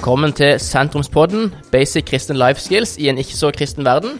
[0.00, 4.14] Velkommen til Sentrumspodden, basic kristen life skills i en ikke så kristen verden.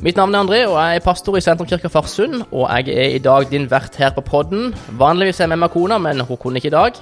[0.00, 2.46] Mitt navn er André, og jeg er pastor i Sentrumskirka Farsund.
[2.48, 4.72] Og jeg er i dag din vert her på podden.
[4.96, 6.96] Vanligvis er jeg med meg kona, men hun kunne ikke i dag.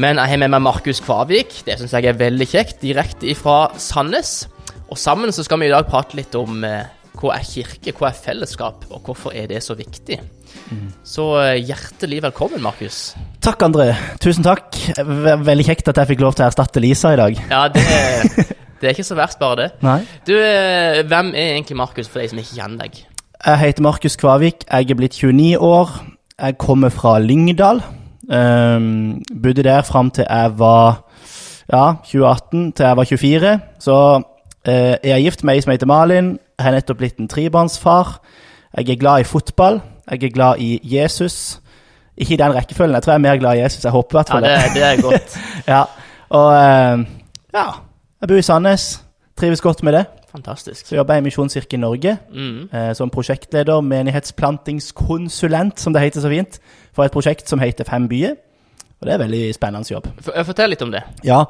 [0.00, 1.52] Men jeg har med meg Markus Kvavik.
[1.66, 2.80] Det syns jeg er veldig kjekt.
[2.80, 4.48] Direkte ifra Sandnes.
[4.88, 6.88] Og sammen så skal vi i dag prate litt om eh,
[7.24, 10.18] hva er kirke, hva er fellesskap, og hvorfor er det så viktig.
[11.04, 13.14] Så eh, hjertelig velkommen, Markus.
[13.44, 13.88] Takk, André.
[14.22, 14.76] Tusen takk.
[14.98, 17.40] Ve- Veldig kjekt at jeg fikk lov til å erstatte Lisa i dag.
[17.50, 17.82] Ja, det,
[18.80, 19.68] det er ikke så verst, bare det.
[19.84, 19.98] Nei.
[20.28, 23.00] Du, eh, hvem er egentlig Markus, for de som ikke kjenner deg?
[23.44, 24.64] Jeg heter Markus Kvavik.
[24.70, 25.96] Jeg er blitt 29 år.
[26.38, 27.82] Jeg kommer fra Lyngdal.
[28.24, 31.02] Um, bodde der fram til jeg var
[31.68, 33.50] ja, 2018, til jeg var 24.
[33.84, 33.96] Så
[34.64, 36.30] eh, jeg er gift med ei som heter Malin.
[36.58, 38.20] Jeg har nettopp blitt en trebarnsfar.
[38.76, 39.80] Jeg er glad i fotball.
[40.10, 41.60] Jeg er glad i Jesus.
[42.16, 42.94] Ikke i den rekkefølgen.
[42.94, 43.84] Jeg tror jeg er mer glad i Jesus.
[43.84, 45.38] Jeg håper i hvert Ja, det, det er godt.
[45.72, 45.82] Ja,
[46.30, 46.98] og eh,
[47.54, 47.64] ja,
[48.20, 49.00] jeg bor i Sandnes.
[49.36, 50.04] Trives godt med det.
[50.32, 50.86] Fantastisk.
[50.86, 52.68] Så jobber jeg i Misjonskirken Norge Mm.
[52.72, 56.58] eh, som prosjektleder, menighetsplantingskonsulent, som det heter så fint,
[56.94, 58.34] for et prosjekt som heter Fem byer.
[59.00, 60.06] Og det er en veldig spennende jobb.
[60.46, 61.02] Fortell litt om det.
[61.24, 61.42] Ja,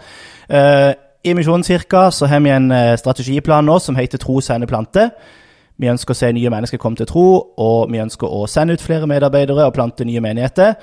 [0.48, 0.94] eh,
[1.24, 5.08] I Misjonskirka så har vi en eh, strategiplan nå som heter Tro, sende, plante.
[5.80, 8.84] Vi ønsker å se nye mennesker komme til tro, og vi ønsker å sende ut
[8.84, 10.76] flere medarbeidere og plante nye menigheter.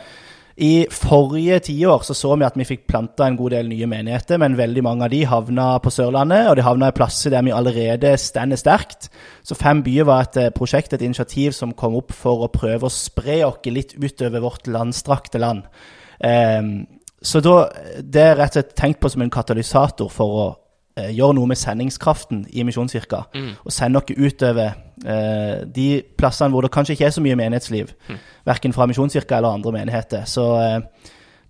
[0.62, 4.42] I forrige tiår så, så vi at vi fikk planta en god del nye menigheter,
[4.42, 7.54] men veldig mange av de havna på Sørlandet, og de havna i plasser der vi
[7.56, 9.12] allerede stender sterkt.
[9.46, 12.90] Så Fem byer var et eh, prosjekt, et initiativ som kom opp for å prøve
[12.90, 15.70] å spre oss litt utover vårt landstrakte land.
[16.26, 16.88] Ehm,
[17.22, 17.56] så da,
[18.02, 20.46] det er rett og slett tenkt på som en katalysator for å
[20.98, 23.24] eh, gjøre noe med sendingskraften i Misjonskirka.
[23.38, 23.52] Mm.
[23.66, 24.72] Og sende noe utover
[25.06, 27.94] eh, de plassene hvor det kanskje ikke er så mye menighetsliv.
[28.10, 28.22] Mm.
[28.50, 30.26] Verken fra Misjonskirka eller andre menigheter.
[30.26, 30.80] Så eh,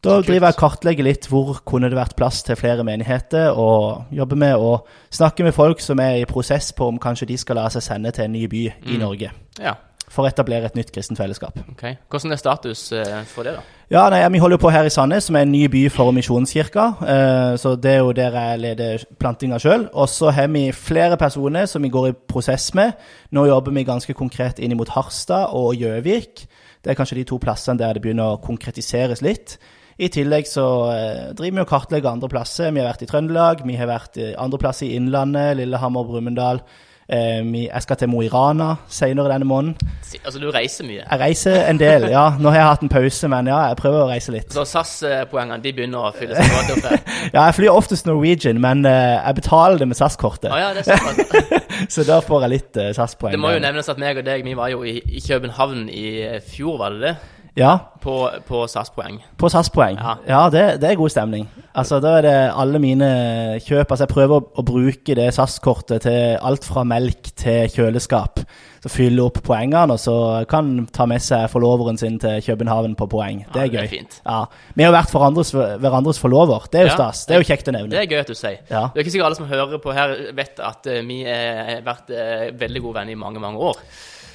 [0.02, 4.08] da driver jeg og kartlegger litt hvor kunne det vært plass til flere menigheter, og
[4.18, 4.72] jobber med å
[5.14, 8.10] snakke med folk som er i prosess på om kanskje de skal la seg sende
[8.18, 9.00] til en ny by i Mm.
[9.04, 9.30] Norge.
[9.62, 9.76] Ja,
[10.12, 11.56] For å etablere et nytt kristent fellesskap.
[11.72, 11.84] ok.
[12.12, 13.62] Hvordan er status eh, for det, da?
[13.92, 16.86] Ja, nei, Vi holder på her i Sandnes, som er en ny by for Misjonskirka.
[17.04, 19.88] Eh, så det er jo der jeg leder plantinga sjøl.
[19.94, 22.94] Og så har vi flere personer som vi går i prosess med.
[23.32, 26.46] Nå jobber vi ganske konkret inn mot Harstad og Gjøvik.
[26.84, 29.58] Det er kanskje de to plassene der det begynner å konkretiseres litt.
[30.02, 32.72] I tillegg så eh, driver vi og kartlegger andre plasser.
[32.72, 36.64] Vi har vært i Trøndelag, vi har vært andre plasser i Innlandet, Lillehammer, Brumunddal.
[37.12, 39.92] Eh, jeg skal til Mo i Rana senere denne måneden.
[40.24, 41.02] Altså, du reiser mye.
[41.04, 42.30] Jeg reiser en del, ja.
[42.40, 44.48] Nå har jeg hatt en pause, men ja, jeg prøver å reise litt.
[44.56, 47.10] Så SAS-poengene de begynner å fylle seg godt opp.
[47.36, 50.50] Ja, jeg flyr oftest Norwegian, men eh, jeg betaler det med SAS-kortet.
[50.52, 51.60] Ah, ja, det er sånn.
[51.94, 53.36] Så da får jeg litt uh, SAS-poeng.
[53.36, 56.40] Det må jo nevnes at meg og deg, vi var jo i, København i eh,
[56.44, 57.16] fjor, var det det?
[57.60, 59.18] Ja, På, på SAS-poeng.
[59.38, 59.98] på SAS-poeng.
[60.00, 60.14] Ja.
[60.26, 61.50] Ja, det, det er god stemning.
[61.76, 63.10] Altså, Da er det alle mine
[63.60, 63.92] kjøp.
[63.92, 68.40] Altså, Jeg prøver å, å bruke det SAS-kortet til alt fra melk til kjøleskap.
[68.82, 70.16] Så fylle opp poengene, og så
[70.50, 73.44] kan ta med seg forloveren sin til København på poeng.
[73.52, 73.90] Det Ja, er det er gøy.
[73.98, 74.16] fint.
[74.26, 74.40] Ja,
[74.80, 76.66] Vi har vært hverandres, hverandres forlover.
[76.72, 77.26] Det er jo stas.
[77.28, 77.92] Det er jo kjekt å nevne.
[77.92, 78.58] Det er gøy at du sier.
[78.72, 78.88] Ja.
[78.96, 81.84] Det er ikke sikkert alle som hører på her, vet at eh, vi eh, har
[81.86, 83.84] vært eh, veldig gode venner i mange, mange år.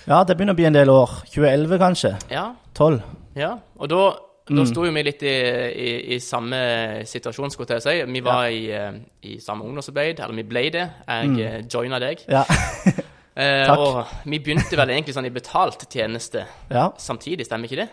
[0.07, 1.11] Ja, det begynner å bli en del år.
[1.33, 2.15] 2011, kanskje?
[2.31, 3.01] Ja, 12?
[3.37, 3.57] ja.
[3.79, 4.03] Og da,
[4.47, 4.67] da Mm.
[4.71, 5.35] sto jo vi litt i,
[5.87, 7.97] i, i samme situasjon, skulle jeg si.
[8.13, 10.85] Vi var i, eh, i samme ungdomsarbeid, eller vi ble det.
[11.09, 11.37] Jeg Mm.
[11.37, 11.69] mm.
[11.69, 12.23] joina deg.
[12.29, 12.45] Ja.
[13.37, 16.87] Eh, og vi begynte vel egentlig sånn i betalt tjeneste ja.
[16.97, 17.89] samtidig, stemmer ikke det?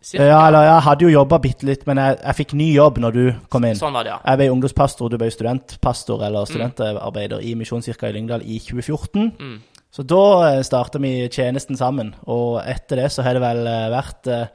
[0.00, 0.24] Cirka.
[0.30, 3.12] Ja, eller jeg hadde jo jobba bitte litt, men jeg, jeg fikk ny jobb når
[3.12, 3.20] du
[3.52, 3.76] kom inn.
[3.76, 4.20] Sånn var det, ja.
[4.30, 9.28] Jeg ble ungdomspastor, du ble studentpastor eller studentarbeider i Misjonskirka i Lyngdal i 2014.
[9.38, 9.60] Mm.
[9.92, 14.30] Så da starta vi tjenesten sammen, og etter det så har det vel eh, vært
[14.32, 14.46] eh,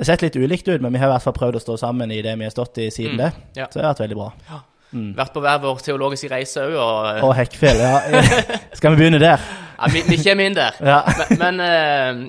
[0.00, 1.74] Det har sett litt ulikt ut, men vi har i hvert fall prøvd å stå
[1.82, 3.30] sammen i det vi har stått i siden Mm, det.
[3.60, 3.66] ja.
[3.68, 4.60] Så det har vært veldig bra.
[4.90, 5.10] Mm.
[5.18, 8.22] Vært på hver vår teologiske reise òg, og Og Hekkfjell, ja.
[8.78, 9.44] Skal vi begynne der?
[9.76, 10.80] ja, vi, vi kommer inn der.
[10.80, 11.02] Ja.
[11.20, 12.24] Men, men uh,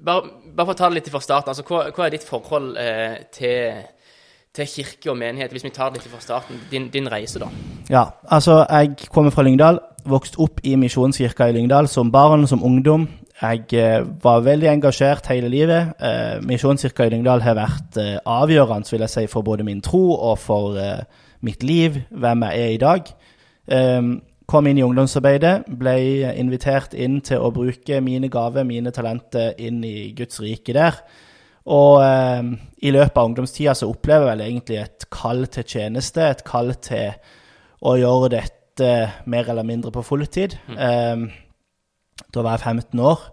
[0.00, 1.52] bare, bare for å ta det litt fra starten.
[1.52, 3.84] Altså, hva, hva er ditt forhold uh, til,
[4.56, 6.58] til kirke og menighet, hvis vi tar det litt fra starten?
[6.70, 7.50] Din, din reise, da?
[7.90, 9.78] Ja, altså jeg kommer fra Lyngdal,
[10.10, 13.06] vokst opp i Misjonskirka i Lyngdal som barn, som ungdom.
[13.40, 15.94] Jeg eh, var veldig engasjert hele livet.
[16.02, 20.02] Eh, Misjonskirka i Lyngdal har vært eh, avgjørende vil jeg si, for både min tro
[20.16, 21.06] og for eh,
[21.46, 23.14] mitt liv, hvem jeg er i dag.
[23.70, 24.12] Eh,
[24.50, 25.96] kom inn i ungdomsarbeidet, ble
[26.34, 30.98] invitert inn til å bruke mine gaver, mine talenter, inn i Guds rike der.
[31.68, 32.52] Og eh,
[32.88, 36.72] i løpet av ungdomstida så opplever jeg vel egentlig et kall til tjeneste, et kall
[36.80, 37.12] til
[37.84, 38.90] å gjøre dette
[39.28, 40.56] mer eller mindre på fulltid.
[40.72, 41.26] Eh,
[42.30, 43.24] da var jeg 15 år.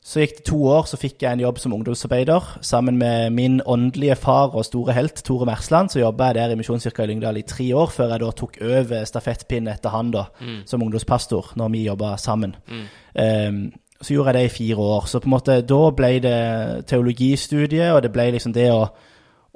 [0.00, 2.46] Så gikk det to år, så fikk jeg en jobb som ungdomsarbeider.
[2.64, 6.56] Sammen med min åndelige far og store helt Tore Mersland, så jobba jeg der i
[6.58, 10.24] Misjonskirka i Lyngdal i tre år, før jeg da tok over stafettpinnen etter han da,
[10.66, 12.56] som ungdomspastor, når vi jobba sammen.
[13.12, 13.60] Um,
[14.00, 15.06] så gjorde jeg det i fire år.
[15.06, 16.36] Så på en måte da ble det
[16.88, 18.84] teologistudiet, og det ble liksom det å,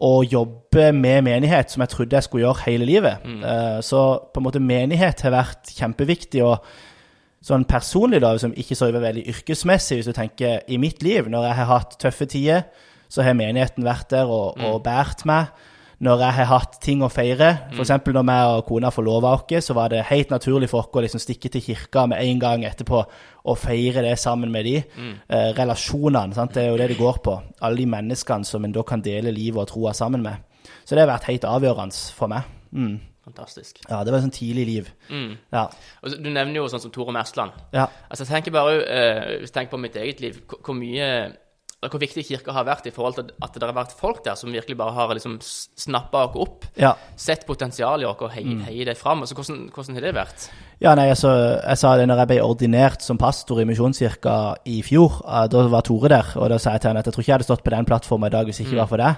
[0.04, 3.24] å jobbe med menighet som jeg trodde jeg skulle gjøre hele livet.
[3.24, 4.02] Eh, så
[4.34, 6.44] på en måte menighet har vært kjempeviktig.
[6.44, 6.58] og
[7.44, 11.50] sånn personlig, da, som ikke så veldig yrkesmessig, hvis du tenker i mitt liv, når
[11.50, 12.62] jeg har hatt tøffe tider,
[13.12, 15.52] så har menigheten vært der og, og båret meg.
[16.04, 17.92] Når jeg har hatt ting å feire, f.eks.
[18.12, 21.22] når jeg og kona forlova oss, så var det helt naturlig for oss å liksom
[21.22, 23.00] stikke til kirka med en gang etterpå
[23.44, 24.74] og feire det sammen med de.
[25.00, 26.52] Eh, relasjonene, sant?
[26.52, 27.38] det er jo det det går på.
[27.64, 30.44] Alle de menneskene som en da kan dele livet og troa sammen med.
[30.84, 32.52] Så det har vært helt avgjørende for meg.
[32.74, 32.98] Mm.
[33.24, 33.80] Fantastisk.
[33.88, 34.90] Ja, det var sånn tidlig liv.
[35.08, 35.38] Mm.
[35.54, 35.64] Ja.
[36.04, 37.56] Og du nevner jo sånn som Tore Mersland.
[37.72, 37.86] ja.
[38.10, 41.08] Altså, jeg tenker bare, uh, Hvis jeg tenker på mitt eget liv, hvor mye
[41.92, 44.52] hvor viktig kirka har vært i forhold til at det har vært folk der som
[44.52, 46.94] virkelig bare har liksom snappa oss opp, ja.
[47.16, 49.24] sett potensialet i oss og heier hei det fram.
[49.24, 50.46] Altså, hvordan, hvordan har det vært?
[50.82, 54.36] Ja, nei, altså, jeg sa det når jeg ble ordinert som pastor i Misjonskirka
[54.70, 55.20] i fjor.
[55.24, 57.32] eh, Da var Tore der, og da sa jeg til han at jeg tror ikke
[57.32, 59.14] jeg hadde stått på den plattformen i dag hvis det ikke var for det.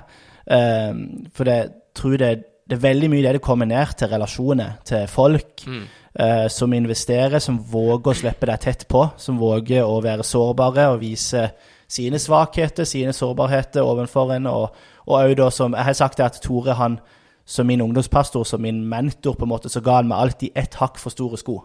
[0.46, 1.00] Um,
[1.34, 1.60] for det
[1.96, 2.32] tror det,
[2.68, 7.38] det er veldig mye det det kommer ned til relasjoner, til folk eh, som investerer,
[7.42, 11.48] som våger å slippe deg tett på, som våger å være sårbare og vise
[11.88, 14.46] sine svakheter, sine sårbarheter overfor en.
[14.46, 14.74] Og,
[15.06, 16.98] og da som Jeg har sagt det at Tore han
[17.46, 20.74] som min ungdomspastor, som min mentor, på en måte, så ga han meg alltid ett
[20.74, 21.60] hakk for store sko.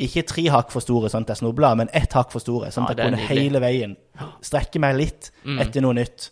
[0.00, 2.70] Ikke tre hakk for store, sånn at jeg snubla, men ett hakk for store.
[2.72, 3.96] Sånn at ja, jeg kunne hele veien
[4.40, 5.28] strekke meg litt
[5.60, 6.30] etter noe nytt.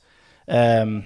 [0.48, 1.02] Um,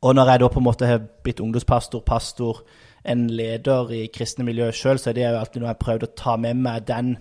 [0.00, 2.62] og når jeg da på en måte har blitt ungdomspastor, pastor,
[3.04, 6.06] en leder i kristne miljø sjøl, så er det jo alltid noe jeg har prøvd
[6.06, 7.14] å ta med meg den,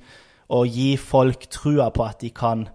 [0.48, 2.69] og gi folk trua på at de kan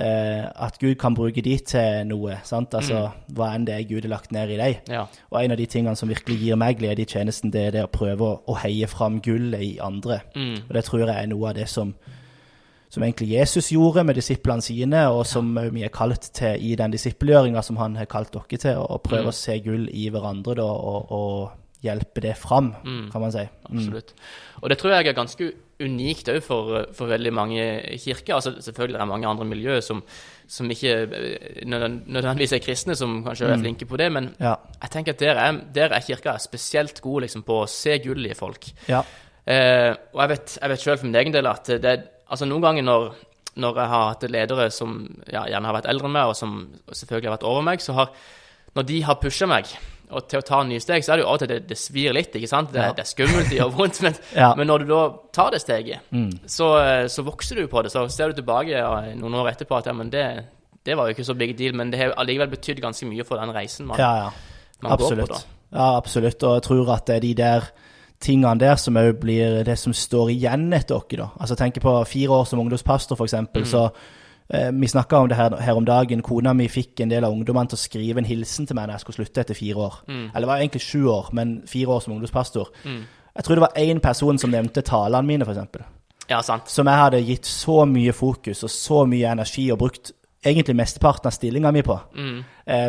[0.00, 2.38] At Gud kan bruke de til noe.
[2.44, 2.74] sant?
[2.74, 4.80] Altså, Hva enn det er Gud har lagt ned i deg.
[4.88, 5.04] Ja.
[5.30, 7.84] Og en av de tingene som virkelig gir meg glede i tjenesten, det er det
[7.84, 10.22] å prøve å, å heie fram gullet i andre.
[10.64, 11.92] Og det tror jeg er noe av det som,
[12.90, 15.68] som egentlig Jesus gjorde med disiplene sine, og som ja.
[15.70, 19.20] vi er kalt til i den disippelgjøringa som han har kalt dere til, å prøve
[19.20, 22.74] prøve å se gull i hverandre da, og, og hjelpe det fram,
[23.12, 23.44] kan man si.
[23.68, 23.76] Mm.
[23.76, 24.14] Absolutt.
[24.60, 27.62] Og det tror jeg er ganske unikt òg for, for veldig mange
[28.02, 28.34] kirker.
[28.36, 30.02] Altså, selvfølgelig er det mange andre miljøer som,
[30.50, 34.54] som ikke eh, nødvendigvis er kristne, som kanskje er flinke på det, men Ja.
[34.82, 38.32] jeg tenker at der er, der er kirka spesielt god liksom, på å se gullet
[38.34, 38.70] i folk.
[38.88, 39.02] Ja.
[39.46, 41.96] Eh, og jeg vet, jeg vet selv for min egen del at det,
[42.30, 43.08] altså noen ganger når,
[43.56, 44.98] når jeg har hatt ledere som
[45.32, 46.58] ja, gjerne har vært eldre enn meg, og som
[46.92, 48.12] selvfølgelig har vært over meg, så har
[48.76, 49.66] når de har pusha meg
[50.12, 51.76] og til å ta nye steg, så er det jo av og til det, det
[51.78, 52.32] svir litt.
[52.34, 52.72] ikke sant?
[52.72, 52.92] Det, Ja.
[52.92, 54.54] det er skummelt, det gjør vondt, men, Ja.
[54.56, 55.00] men når du da
[55.32, 56.00] tar det steget,
[56.46, 57.92] så, eh, så vokser du på det.
[57.92, 60.44] Så ser du tilbake ja, noen år etterpå at ja, men det,
[60.84, 63.36] det var jo ikke så big deal, men det har allikevel betydd ganske mye for
[63.36, 64.30] den reisen man, Ja, ja.
[64.82, 65.26] man går på.
[65.28, 65.40] Da.
[65.72, 66.42] Ja, absolutt.
[66.42, 67.68] Og jeg tror at det er de der
[68.20, 71.30] tingene der som òg blir det som står igjen etter oss.
[71.40, 73.32] Altså tenk på fire år som ungdomspastor, f.eks.
[73.32, 73.90] eksempel, Så
[74.50, 76.22] vi snakka om det her, her om dagen.
[76.26, 78.96] Kona mi fikk en del av ungdommene til å skrive en hilsen til meg når
[78.98, 79.98] jeg skulle slutte etter fire år.
[80.08, 82.72] Eller det var egentlig sju år, men fire år som ungdomspastor.
[82.84, 85.84] Jeg tror det var én person som nevnte talene mine, f.eks
[86.30, 86.68] Ja, sant.
[86.70, 90.12] som jeg hadde gitt så mye fokus og så mye energi og brukt
[90.44, 91.98] egentlig mesteparten av stillinga mi på.
[92.16, 92.44] Mm.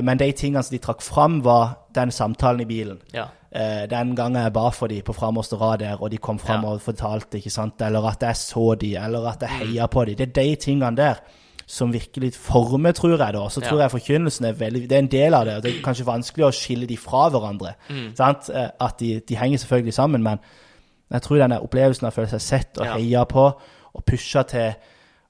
[0.06, 3.00] men de tingene som de trakk fram, var den samtalen i bilen.
[3.14, 3.26] Ja.
[3.52, 6.64] Eh, den gangen jeg ba for dem på framerste rad der, og de kom fram
[6.64, 6.70] Ja.
[6.70, 10.16] og fortalte, ikke sant, eller at jeg så dem, eller at jeg heia på dem.
[10.16, 11.16] Det er de tingene der
[11.72, 13.34] som virkelig former, tror jeg.
[13.34, 13.46] da.
[13.50, 13.70] Så Ja.
[13.70, 15.56] tror jeg forkynnelsen er veldig Det er en del av det.
[15.58, 17.74] og Det er kanskje vanskelig å skille de fra hverandre.
[18.16, 18.50] sant?
[18.54, 20.40] Eh, At de, de henger selvfølgelig sammen, men
[21.12, 22.94] jeg tror denne opplevelsen av å føle seg sett og Ja.
[22.98, 23.54] heia på,
[23.96, 24.76] og pusha til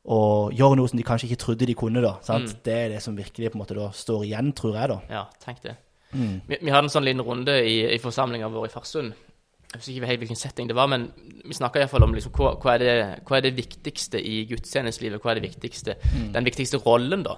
[0.07, 2.15] å gjøre noe som de kanskje ikke trodde de kunne, da.
[2.23, 2.63] sant?
[2.63, 4.99] Det er det som virkelig på en måte da står igjen, tror jeg, da.
[5.09, 5.75] Ja, tenk det.
[6.13, 9.13] Vi, vi hadde en sånn liten runde i, i forsamlinga vår i Farsund.
[9.71, 11.05] Jeg husker ikke helt hvilken setting det var, men
[11.47, 12.95] vi snakka iallfall om liksom, hva, hva, er det,
[13.27, 15.21] hva er det viktigste i gudstjenestelivet?
[15.23, 15.95] Hva er det viktigste,
[16.35, 17.37] den viktigste rollen, da?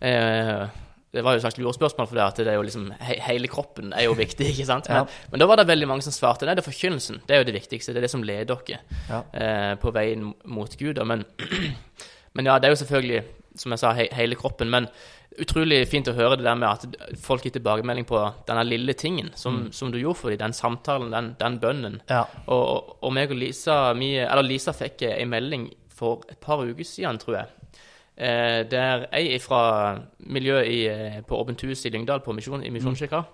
[0.00, 0.68] Eh,
[1.14, 3.50] det var jo et slags lurespørsmål, for det at det er jo liksom he, hele
[3.50, 4.88] kroppen er jo viktig, ikke sant?
[4.90, 5.28] Men, Ja.
[5.30, 7.20] men da var det veldig mange som svarte nei, det er forkynnelsen.
[7.26, 7.92] Det er jo det viktigste.
[7.94, 9.20] Det er det som leder dere Ja.
[9.34, 10.98] eh, på veien mot Gud.
[11.06, 11.24] Men,
[12.34, 13.22] men ja, det er jo selvfølgelig,
[13.56, 14.70] som jeg sa, he, hele kroppen.
[14.70, 14.86] Men
[15.40, 19.32] utrolig fint å høre det der med at folk gir tilbakemelding på denne lille tingen
[19.38, 20.40] som, som du gjorde for dem.
[20.44, 21.98] Den samtalen, den, den bønnen.
[22.10, 22.24] Ja.
[22.46, 26.86] Og, og, meg og Lisa vi, Eller Lisa fikk en melding for et par uker
[26.86, 27.52] siden, tror jeg.
[28.14, 29.60] Eh, der ei fra
[30.30, 33.24] miljøet i, eh, på Åpent hus i Lyngdal, på misjon, i Misjonskirka,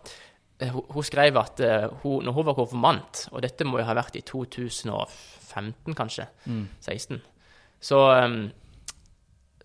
[0.60, 3.88] eh, hun, hun skrev at eh, hun, når hun var konfirmant, og dette må jo
[3.88, 6.26] ha vært i 2015, kanskje,
[6.80, 7.20] 16,
[7.80, 8.38] så, eh,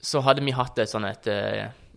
[0.03, 1.31] så hadde vi hatt et sånn et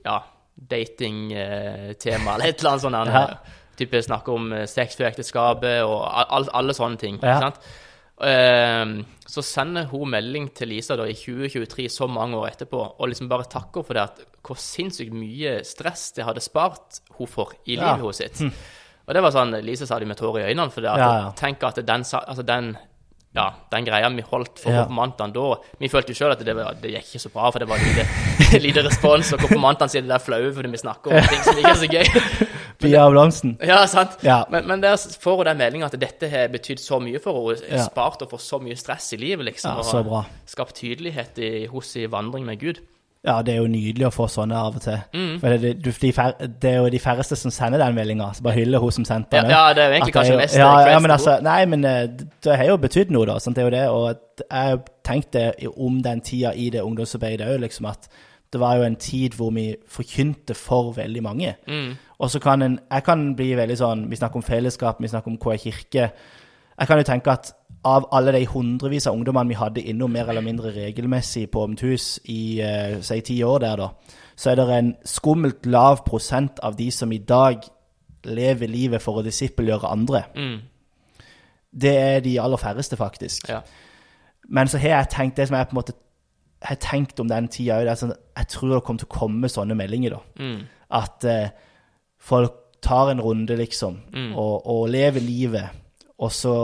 [0.05, 0.19] ja,
[0.59, 3.09] datingtema, eller et eller annet sånt.
[3.19, 3.39] Ja.
[3.79, 7.21] Type snakke om eh, sex før ekteskapet og all, alle sånne ting.
[7.23, 7.37] Ja.
[7.45, 7.61] sant?
[8.27, 8.97] Ehm,
[9.31, 13.29] så sender hun melding til Lisa da i 2023, så mange år etterpå, og liksom
[13.31, 17.77] bare takker for det at hvor sinnssykt mye stress det hadde spart hun for i
[17.79, 17.95] Ja.
[17.95, 18.43] livet sitt.
[19.07, 21.13] Og det var sånn, Lisa sa det med tårer i øynene, for det at, Ja,
[21.29, 21.31] ja.
[21.39, 22.77] tenk at den, altså den,
[23.37, 24.85] ja, den greia vi holdt for Ja.
[24.87, 27.59] konfirmantene da Vi følte jo sjøl at det, var, det gikk ikke så bra, for
[27.63, 28.07] det var lite,
[28.67, 31.75] lite respons, og konfirmantene sier det er flaue fordi vi snakker om ting som ikke
[31.75, 32.47] er så gøy.
[32.83, 33.57] Pia blomsten.
[33.67, 34.17] Ja, sant?
[34.23, 34.45] Ja.
[34.51, 37.67] Men, men der får hun den meldinga at dette har betydd så mye for henne.
[37.75, 37.85] Ja.
[37.89, 39.73] Spart henne for så mye stress i livet, liksom.
[39.75, 40.21] Ja, og så bra.
[40.47, 42.79] Skapt tydelighet i, hos i vandring med Gud.
[43.27, 44.99] Ja, det er jo nydelig å få sånne av og til.
[45.13, 45.33] Mm.
[45.43, 48.29] For det, du, de fær, det er jo de færreste som sender den meldinga.
[48.37, 49.51] som bare hyller hun som sendte Ja, den.
[49.51, 51.85] ja, det er jo egentlig kanskje det kanskje mest ja, ja, men altså, Nei, men
[51.85, 52.07] eh,
[52.47, 53.39] det har jo betydd noe, da.
[53.43, 53.59] Sant?
[53.59, 53.83] Det er jo det.
[53.91, 55.45] Og jeg tenkte
[55.77, 58.07] om den tida i det ungdomsarbeidet òg, liksom at
[58.53, 61.57] det var jo en tid hvor vi forkynte for veldig mange.
[61.69, 61.97] Mm.
[62.19, 65.31] Og så kan en Jeg kan bli veldig sånn Vi snakker om fellesskap, vi snakker
[65.31, 66.11] om hva er kirke.
[66.79, 67.53] Jeg kan jo tenke at
[67.85, 71.81] av alle de hundrevis av ungdommene vi hadde innom mer eller mindre regelmessig på Åpent
[71.87, 73.89] hus i eh, si ti år der, da,
[74.37, 77.63] så er det en skummelt lav prosent av de som i dag
[78.25, 80.25] lever livet for å disippelgjøre andre.
[80.37, 80.59] Mm.
[81.81, 83.49] Det er de aller færreste, faktisk.
[83.49, 83.61] Ja.
[84.49, 85.97] Men så har jeg tenkt det som jeg på en måte
[86.63, 87.91] har tenkt om den tida òg.
[87.97, 90.43] Sånn, jeg tror det kommer til å komme sånne meldinger, da.
[90.43, 90.63] Mm.
[90.99, 91.51] At uh,
[92.19, 94.33] folk tar en runde, liksom, Mm.
[94.37, 95.69] og, og lever livet.
[96.19, 96.55] Og så,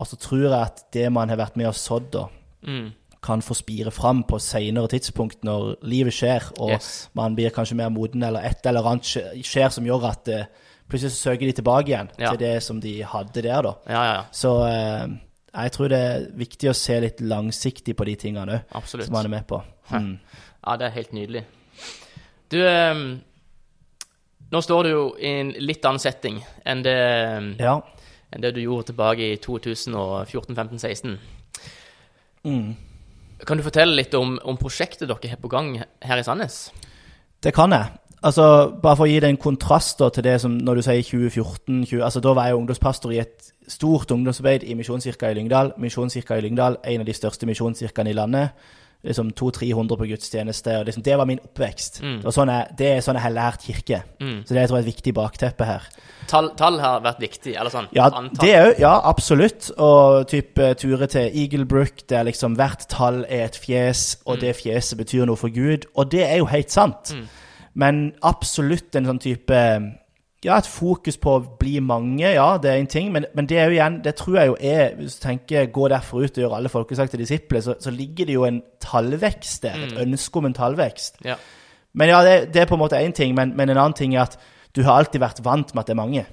[0.00, 2.26] og så tror jeg at det man har vært med og sådd, da,
[2.66, 2.90] Mm.
[3.22, 7.08] kan få spire fram på senere tidspunkt når livet skjer, og Yes.
[7.14, 9.04] man blir kanskje mer moden, eller et eller annet
[9.44, 10.44] skjer som gjør at uh,
[10.88, 12.30] plutselig så søker de tilbake igjen Ja.
[12.30, 13.72] til det som de hadde der, da.
[13.88, 14.22] Ja, ja, ja.
[14.32, 15.08] Så uh,
[15.54, 19.24] jeg tror det er viktig å se litt langsiktig på de tingene òg, som man
[19.26, 19.62] er med på.
[19.90, 20.18] Mm.
[20.66, 21.44] Ja, det er helt nydelig.
[22.50, 23.20] Du, um,
[24.52, 26.96] nå står du jo i en litt annen setting enn det,
[27.38, 27.80] um, Ja.
[28.30, 31.18] Enn det du gjorde tilbake i 2014, 15, 16.
[32.44, 32.76] Mm.
[33.46, 36.68] Kan du fortelle litt om, om prosjektet dere har på gang her i Sandnes?
[37.42, 37.88] Det kan jeg.
[38.20, 38.44] Altså,
[38.82, 41.86] Bare for å gi deg en kontrast da, til det som når du sier 2014
[41.86, 45.72] 20, altså Da var jeg ungdomspastor i et stort ungdomsarbeid i Misjonskirka i Lyngdal.
[45.80, 48.50] Misjonskirka i Lyngdal, en av de største misjonskirkene i landet.
[49.02, 50.78] Liksom 200-300 på gudstjeneste.
[50.78, 52.02] og liksom, Det var min oppvekst.
[52.02, 52.16] Mm.
[52.18, 54.02] Det, var sånn det er sånn jeg har lært kirke.
[54.20, 54.42] Mm.
[54.44, 55.86] Så det tror jeg er et viktig bakteppe her.
[56.28, 57.88] Tall, tall har vært viktig, eller sånn?
[57.96, 58.76] Ja, òg.
[58.78, 59.70] Ja, absolutt.
[59.80, 65.00] Og type turer til Eaglebrook, der liksom hvert tall er et fjes, og det fjeset
[65.00, 65.88] betyr noe for Gud.
[65.96, 67.14] Og det er jo helt sant.
[67.16, 67.26] Mm.
[67.80, 69.58] Men absolutt en sånn type
[70.44, 73.10] Ja, et fokus på å bli mange, ja, det er en ting.
[73.12, 75.88] Men, men det er jo igjen, det tror jeg jo er Hvis du tenker gå
[75.92, 79.76] derfor ut og gjøre alle folkesagte disipler, så, så ligger det jo en tallvekst der.
[79.84, 81.20] Et ønske om en tallvekst.
[81.28, 81.36] Ja.
[81.92, 83.34] Men ja, det, det er på en måte én ting.
[83.36, 84.38] Men, men en annen ting er at
[84.76, 86.24] du har alltid vært vant med at det er mange.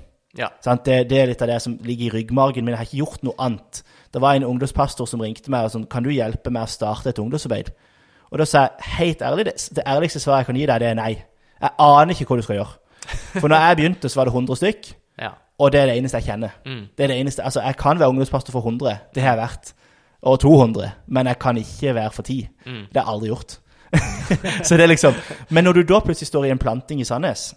[0.65, 0.75] ja.
[0.85, 2.77] Det, det er litt av det som ligger i ryggmargen min.
[2.77, 3.83] Jeg har ikke gjort noe annet.
[4.13, 7.11] Det var en ungdomspastor som ringte meg og sånn Kan du hjelpe meg å starte
[7.11, 7.73] et ungdomsarbeid?
[8.31, 10.89] Og da sa jeg helt ærlig, det, det ærligste svaret jeg kan gi deg, det
[10.91, 11.13] er nei.
[11.59, 12.75] Jeg aner ikke hva du skal gjøre.
[13.41, 14.87] For når jeg begynte, så var det 100 stykk,
[15.21, 15.29] ja.
[15.59, 16.49] og det er det eneste jeg kjenner.
[16.65, 16.81] Mm.
[16.97, 19.73] Det er det eneste, altså Jeg kan være ungdomspastor for 100, det har jeg vært.
[20.21, 22.47] Og 200, men jeg kan ikke være for 10.
[22.65, 22.71] Mm.
[22.93, 23.59] Det har jeg aldri gjort.
[24.67, 25.13] så det er liksom
[25.49, 27.53] Men når du da plutselig står i en planting i Sandnes,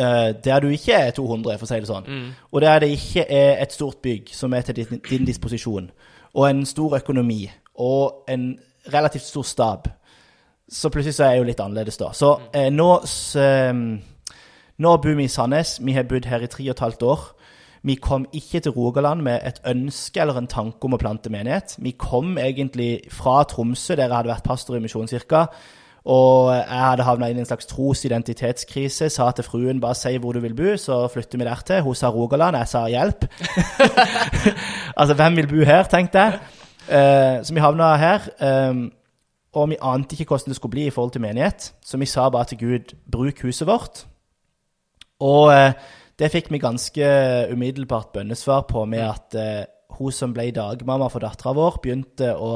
[0.00, 0.04] uh,
[0.44, 2.28] der du ikke er 200, for å si det sånn, Mm.
[2.52, 5.90] og der det ikke er et stort bygg som er til din, din disposisjon,
[6.34, 8.58] og en stor økonomi, og en
[8.92, 9.88] relativt stor stab,
[10.68, 12.12] så plutselig så er jeg jo litt annerledes da.
[12.12, 13.72] Så eh, nå, så, eh,
[14.78, 15.78] nå bor vi i Sandnes.
[15.82, 17.24] Vi har bodd her i tre og et halvt år.
[17.82, 21.76] Vi kom ikke til Rogaland med et ønske eller en tanke om å plante menighet.
[21.78, 25.46] Vi kom egentlig fra Tromsø, der jeg hadde vært pastor i Misjonskirka.
[26.08, 29.10] Og jeg hadde havna inn i en slags trosidentitetskrise.
[29.12, 31.82] Sa til fruen bare si hvor du vil bo, så flytter vi dertil.
[31.86, 33.26] Hun sa Rogaland, jeg sa hjelp.
[35.00, 36.38] altså, hvem vil bo her, tenkte jeg.
[36.88, 38.30] Uh, så vi havna her.
[38.40, 38.86] Um,
[39.58, 42.28] og vi ante ikke hvordan det skulle bli i forhold til menighet, så vi sa
[42.28, 44.06] bare til Gud bruk huset vårt.
[45.26, 45.72] Og eh,
[46.18, 47.08] det fikk vi ganske
[47.52, 49.64] umiddelbart bønnesvar på med at eh,
[49.98, 52.52] hun som ble dagmamma for dattera vår, begynte å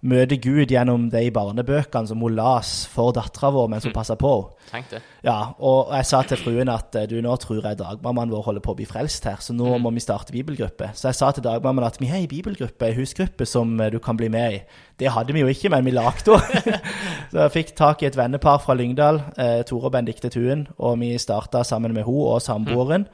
[0.00, 4.32] møte Gud gjennom de barnebøkene som hun las for dattera vår mens hun passa på
[4.70, 5.00] henne.
[5.26, 8.64] Ja, og jeg sa til fruen at eh, du, nå tror jeg dagmammaen vår holder
[8.64, 10.92] på å bli frelst her, så nå må vi starte bibelgruppe.
[10.96, 13.98] Så jeg sa til dagmammaen at vi har ei bibelgruppe, ei husgruppe som eh, du
[14.02, 14.62] kan bli med i.
[15.00, 16.80] Det hadde vi jo ikke, men vi lagde henne.
[17.32, 20.96] så jeg fikk tak i et vennepar fra Lyngdal, eh, Tore og Benedicte Tuen, og
[21.02, 23.04] vi starta sammen med henne og samboeren,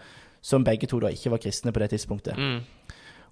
[0.46, 2.38] som begge to da ikke var kristne på det tidspunktet.
[2.38, 2.60] Mm.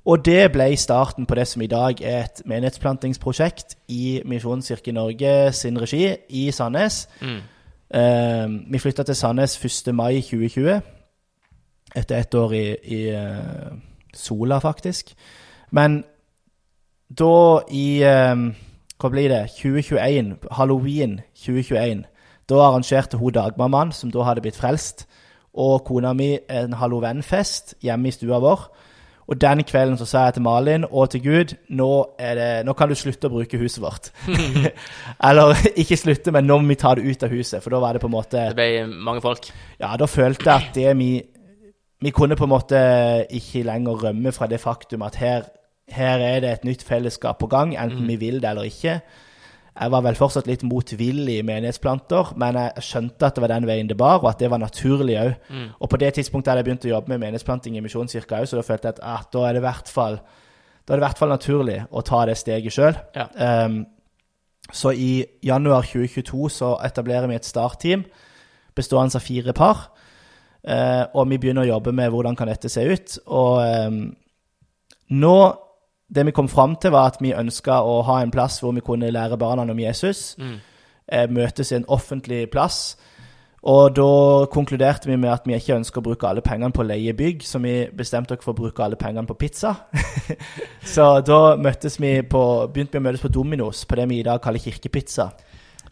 [0.05, 5.53] Og det ble starten på det som i dag er et menighetsplantingsprosjekt i Misjonskirken Norge
[5.53, 7.09] sin regi i Sandnes.
[7.21, 7.41] Mm.
[7.95, 9.95] Uh, vi flytta til Sandnes 1.
[9.95, 10.81] mai 2020,
[11.97, 13.73] etter ett år i, i uh,
[14.15, 15.15] Sola, faktisk.
[15.71, 16.05] Men
[17.09, 18.53] da i uh,
[19.01, 19.51] Hva blir det?
[19.57, 22.05] 2021, halloween 2021,
[22.49, 25.09] da arrangerte hun dagmammaen, som da hadde blitt frelst,
[25.55, 28.69] og kona mi en halloweenfest hjemme i stua vår.
[29.27, 32.91] Og den kvelden så sa jeg til Malin og til Gud nå, det, nå kan
[32.91, 34.11] du slutte å bruke huset vårt.
[35.29, 37.63] Eller ikke slutte, men nå må vi ta det ut av huset.
[37.65, 39.49] For da var det på en måte Det ble mange folk.
[39.81, 41.13] Ja, da følte jeg at det vi
[42.05, 42.81] Vi kunne på en måte
[43.33, 45.47] ikke lenger rømme fra det faktum at her,
[45.89, 48.99] her er det et nytt fellesskap på gang, enten vi vil det eller ikke.
[49.75, 53.67] Jeg var vel fortsatt litt motvillig i menighetsplanter, men jeg skjønte at det var den
[53.67, 55.33] veien det bar, og at det var naturlig òg.
[55.83, 58.61] Og på det tidspunktet hadde jeg begynt å jobbe med menighetsplanting i Misjonskirka òg, så
[58.61, 60.21] da følte jeg at ah, da er det i hvert fall
[60.85, 62.97] da er det i hvert fall naturlig å ta det steget sjøl.
[63.17, 63.49] Ja.
[64.73, 68.05] så i januar 2022 så etablerer vi et startteam
[68.77, 69.89] bestående av fire par.
[70.65, 73.17] Uh, og vi begynner å jobbe med hvordan kan dette se ut.
[73.27, 73.99] Og um,
[75.13, 75.37] nå
[76.09, 78.85] Det vi kom fram til, var at vi ønska å ha en plass hvor vi
[78.85, 80.35] kunne lære barna om Jesus.
[80.39, 80.59] Mm.
[81.09, 82.97] Eh, møtes i en offentlig plass.
[83.65, 86.89] Og da konkluderte vi med at vi ikke ønsker å bruke alle pengene på å
[86.89, 89.73] leie bygg, så vi bestemte oss for å bruke alle pengene på pizza.
[90.95, 94.43] så da vi på, begynte vi å møtes på Dominos, på det vi i dag
[94.45, 95.31] kaller kirkepizza.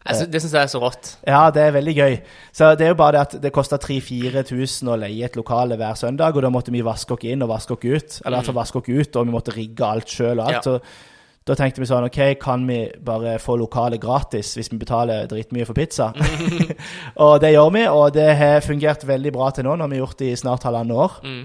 [0.03, 1.13] Altså, det syns jeg er så rått.
[1.29, 2.17] Ja, det er veldig gøy.
[2.55, 5.95] Så det er jo bare det at det koster 3000-4000 å leie et lokale hver
[5.99, 8.19] søndag, og da måtte vi vaske oss inn og vaske oss ut.
[8.25, 10.59] Eller altså vaske oss ut, og vi måtte rigge alt sjøl og alt.
[10.59, 10.63] Ja.
[10.67, 15.27] Så da tenkte vi sånn OK, kan vi bare få lokalet gratis hvis vi betaler
[15.31, 16.11] dritmye for pizza?
[17.25, 19.77] og det gjør vi, og det har fungert veldig bra til nå.
[19.77, 21.21] Nå har vi gjort det i snart halvannet år.
[21.27, 21.45] Mm.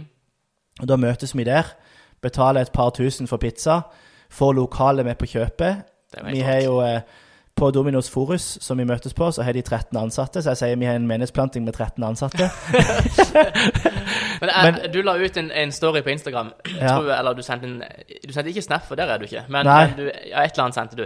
[0.81, 1.71] Og da møtes vi der,
[2.21, 3.83] betaler et par tusen for pizza,
[4.33, 5.85] får lokalet med på kjøpet.
[6.29, 7.01] Vi har jo eh,
[7.57, 10.41] på Dominos Forus, som vi møtes på, så har de 13 ansatte.
[10.45, 12.49] Så jeg sier vi har en menighetsplanting med 13 ansatte.
[14.41, 16.87] Men, jeg, du la ut en, en story på Instagram, Ja.
[16.93, 17.79] tror eller du sendte en
[18.27, 19.43] Du sendte ikke Snap, for der er du ikke.
[19.49, 21.05] Men, men du, ja, et eller annet sendte du.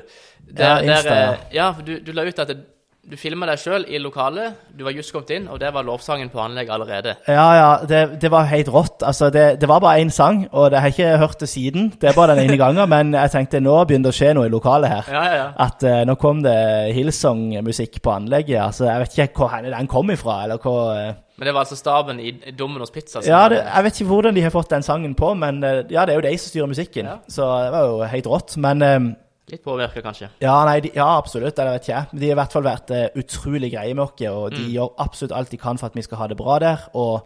[0.59, 1.31] Ja, Insta, ja.
[1.31, 2.57] eh, ja, for du, du la ut at det,
[3.01, 6.29] du filma deg sjøl i lokalet, du var just kommet inn, og der var lovsangen
[6.29, 7.15] på anlegg allerede.
[7.25, 9.01] Ja, ja, det, det var helt rått.
[9.01, 11.89] Altså, det, det var bare én sang, og det har jeg ikke hørt det siden.
[11.97, 14.45] Det er bare den ene gangen, men jeg tenkte nå begynner det å skje noe
[14.45, 15.09] i lokalet her.
[15.15, 15.47] Ja, ja, ja.
[15.65, 16.53] At uh, nå kom det
[16.93, 18.59] Hillsong-musikk på anlegget.
[18.67, 21.17] Altså, jeg vet ikke hvor den kom ifra, eller hvor uh...
[21.41, 24.43] Men det var altså staben i Domino's Pizza Ja, det, jeg vet ikke hvordan de
[24.45, 27.09] har fått den sangen på, men uh, ja, det er jo de som styrer musikken.
[27.25, 28.59] Så det var jo helt rått.
[28.61, 28.99] Men eh,
[29.49, 30.29] Litt påvirka, kanskje.
[30.39, 31.57] Ja, nei, de, ja absolutt.
[31.59, 32.11] Eller vet jeg.
[32.13, 35.33] De har i hvert fall vært uh, utrolig greie med oss, og de gjør absolutt
[35.35, 36.85] alt de kan for at vi skal ha det bra der.
[36.93, 37.25] Og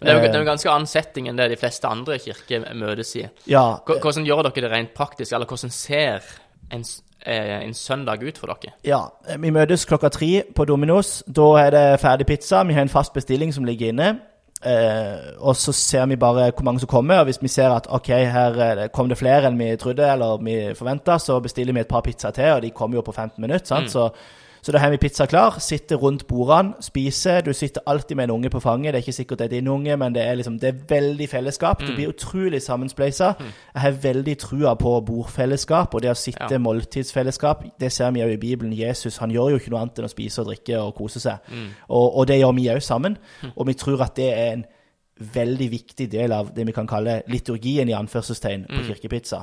[0.00, 1.60] Men det er jo, eh, det er jo en ganske annen setting enn det de
[1.60, 3.26] fleste andre kirker møtes i.
[3.46, 6.22] ja, Hvordan gjør dere det rent praktisk, eller hvordan ser
[6.72, 6.84] en,
[7.26, 8.72] eh, en søndag ut for dere?
[8.82, 9.04] ja,
[9.38, 11.22] vi møtes klokka tre på Dominos.
[11.28, 12.64] Da er det ferdig pizza.
[12.64, 14.18] Vi har en fast bestilling som ligger inne.
[14.62, 17.88] Eh, og så ser vi bare hvor mange som kommer, og hvis vi ser at
[17.90, 21.82] ok, her eh, kom det flere enn vi trodde eller vi forventa, så bestiller vi
[21.82, 23.66] et par pizzaer til, og de kommer jo på 15 minutter.
[23.66, 23.90] sant?
[23.90, 24.08] Så,
[24.62, 27.40] så da har vi pizza klar, sitter rundt bordene, spiser.
[27.42, 28.92] Du sitter alltid med en unge på fanget.
[28.94, 31.28] Det er ikke sikkert det er din unge, men det er liksom, det er veldig
[31.28, 31.80] fellesskap.
[31.80, 33.32] Du blir utrolig sammenspleisa.
[33.74, 36.58] Jeg har veldig trua på bordfellesskap og det å sitte Ja.
[36.58, 37.64] måltidsfellesskap.
[37.80, 38.72] Det ser vi jo i Bibelen.
[38.78, 41.38] Jesus han gjør jo ikke noe annet enn å spise og drikke og kose seg.
[41.88, 43.18] Og, og det gjør vi òg sammen.
[43.56, 44.64] Og vi tror at det er en
[45.34, 49.42] veldig viktig del av det vi kan kalle liturgien i anførselstegn på kirkepizza.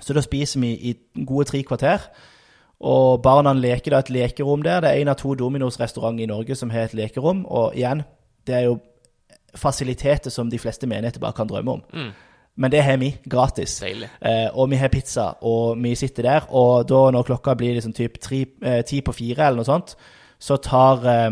[0.00, 1.98] Så da spiser vi i gode tre kvarter.
[2.80, 4.80] Og barna leker da et lekerom der.
[4.80, 7.44] Det er en av to Dominos-restauranter i Norge som har et lekerom.
[7.46, 8.02] Og igjen,
[8.46, 8.78] det er jo
[9.54, 11.82] fasiliteter som de fleste menigheter bare kan drømme om.
[12.56, 13.82] Men det har vi gratis.
[13.82, 16.46] Eh, og vi har pizza, og vi sitter der.
[16.54, 19.96] Og da når klokka blir liksom typ tri, eh, ti på fire eller noe sånt,
[20.38, 21.30] så tar eh,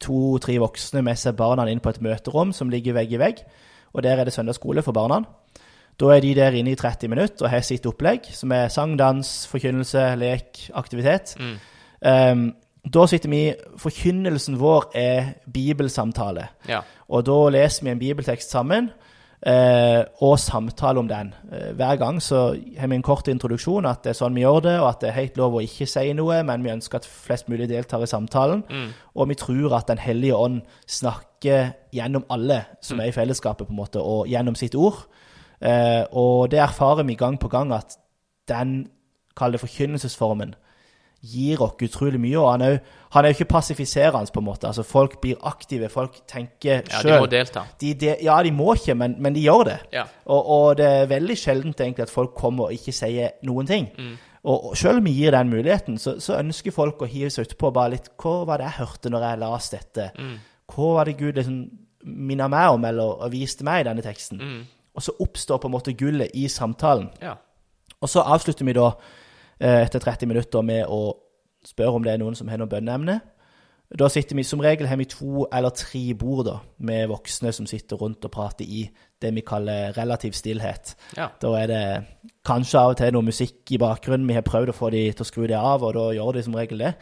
[0.00, 3.42] to-tre voksne med seg barna inn på et møterom som ligger vegg i vegg.
[3.94, 5.24] Og der er det søndagsskole for barna.
[6.00, 8.96] Da er de der inne i 30 minutter og har sitt opplegg, som er sang,
[8.98, 11.36] dans, forkynnelse, lek, aktivitet.
[12.04, 12.48] Um,
[12.84, 13.44] da sitter vi
[13.80, 16.50] Forkynnelsen vår er bibelsamtale.
[16.68, 16.82] Ja.
[17.08, 18.90] Og da leser vi en bibeltekst sammen,
[19.46, 21.34] eh, og samtale om den.
[21.52, 24.60] Eh, hver gang så har vi en kort introduksjon, at det er sånn vi gjør
[24.66, 27.08] det, og at det er helt lov å ikke si noe, men vi ønsker at
[27.08, 28.64] flest mulig deltar i samtalen.
[29.14, 33.72] Og vi tror at Den hellige ånd snakker gjennom alle som er i fellesskapet, på
[33.72, 35.06] en måte, og gjennom sitt ord.
[35.60, 37.98] Eh, og det erfarer vi gang på gang at
[38.48, 38.86] den,
[39.36, 40.54] kall det forkynnelsesformen,
[41.24, 42.36] gir oss utrolig mye.
[42.40, 42.82] Og han er, jo,
[43.14, 44.68] han er jo ikke passifiserende, på en måte.
[44.68, 47.64] Altså Folk blir aktive, folk tenker Ja, de må delta.
[47.80, 49.78] De, de, ja, de må ikke, men, men de gjør det.
[49.94, 50.04] Ja.
[50.26, 53.90] Og, og det er veldig sjeldent egentlig at folk kommer og ikke sier noen ting.
[53.96, 54.14] Mm.
[54.44, 57.48] Og, og selv om vi gir den muligheten, så, så ønsker folk å hive seg
[57.48, 60.10] utpå bare litt Hva var det jeg hørte når jeg leste dette?
[60.20, 60.34] Mm.
[60.74, 61.58] Hva var det Gud liksom
[62.04, 64.42] minnet meg om eller viste meg i denne teksten?
[64.42, 64.64] Mm.
[64.94, 67.10] Og så oppstår på en måte gullet i samtalen.
[67.22, 67.36] Ja.
[68.00, 68.90] Og så avslutter vi da
[69.58, 71.16] eh, etter 30 minutter med å
[71.64, 73.20] spørre om det er noen som har noe bønneemne.
[73.94, 77.66] Da sitter vi som regel har vi to eller tre bord da, med voksne som
[77.68, 78.86] sitter rundt og prater i
[79.22, 80.94] det vi kaller relativ stillhet.
[81.18, 81.28] Ja.
[81.40, 81.84] Da er det
[82.46, 84.26] kanskje av og til noe musikk i bakgrunnen.
[84.28, 86.44] Vi har prøvd å få de til å skru det av, og da gjør de
[86.46, 86.94] som regel det.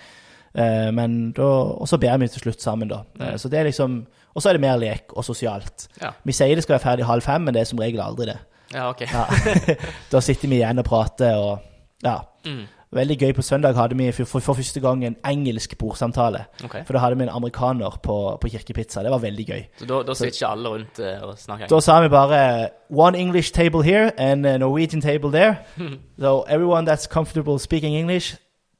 [0.54, 1.48] Eh, men da,
[1.82, 3.02] og så ber vi til slutt sammen, da.
[3.20, 4.02] Eh, så det er liksom,
[4.34, 5.88] og så er det mer lek og sosialt.
[6.00, 6.12] Ja.
[6.24, 8.38] Vi sier det skal være ferdig halv fem, men det er som regel aldri det.
[8.74, 9.00] ja, ok.
[9.00, 9.24] Ja.
[10.12, 11.58] da sitter vi igjen og prater, og
[12.04, 12.20] ja.
[12.46, 12.64] Mm.
[12.92, 13.32] Veldig gøy.
[13.32, 16.44] På søndag hadde vi for, for, for første gang en engelsk bordsamtale.
[16.64, 16.84] Okay.
[16.84, 19.02] For da hadde vi en amerikaner på, på Kirkepizza.
[19.02, 19.62] Det var veldig gøy.
[19.78, 21.70] Så da, da sitter ikke alle rundt uh, og snakker?
[21.72, 25.56] Da sa vi bare One English table here and a Norwegian table there.
[26.20, 28.36] So everyone that's comfortable speaking English,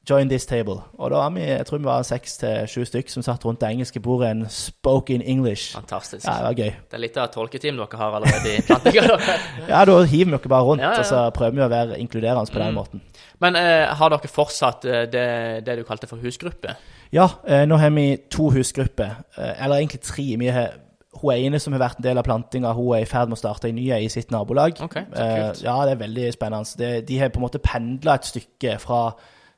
[0.09, 0.81] join this table.
[0.99, 3.61] Og da var vi, jeg tror vi var seks til sju stykk som satt rundt
[3.61, 5.73] det engelske bordet en spoke in English.
[5.77, 6.25] Fantastisk.
[6.27, 6.71] Ja, det var gøy.
[6.91, 9.03] Det er litt av et tolketeam dere har allerede i plantinga.
[9.71, 10.99] Ja, da hiver vi dere bare rundt, Ja, ja, ja.
[10.99, 12.75] og så prøver vi å være inkluderende på den Mm.
[12.81, 13.01] måten.
[13.39, 15.25] Men eh, har dere fortsatt eh, det,
[15.65, 16.75] det du kalte for husgruppe?
[17.13, 20.25] Ja, eh, nå har vi to husgrupper, eh, eller egentlig tre.
[20.39, 20.73] Vi har
[21.21, 23.39] hun ene som har vært en del av plantinga, hun er i ferd med å
[23.39, 24.79] starte en ny i sitt nabolag.
[24.81, 25.61] Okay, så Eh, kult.
[25.63, 26.77] ja, det er veldig spennende.
[26.77, 29.13] Det, de har på en måte pendla et stykke fra,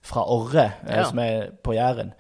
[0.06, 1.04] fra Orre, eh, Ja.
[1.10, 2.14] som er på Jæren.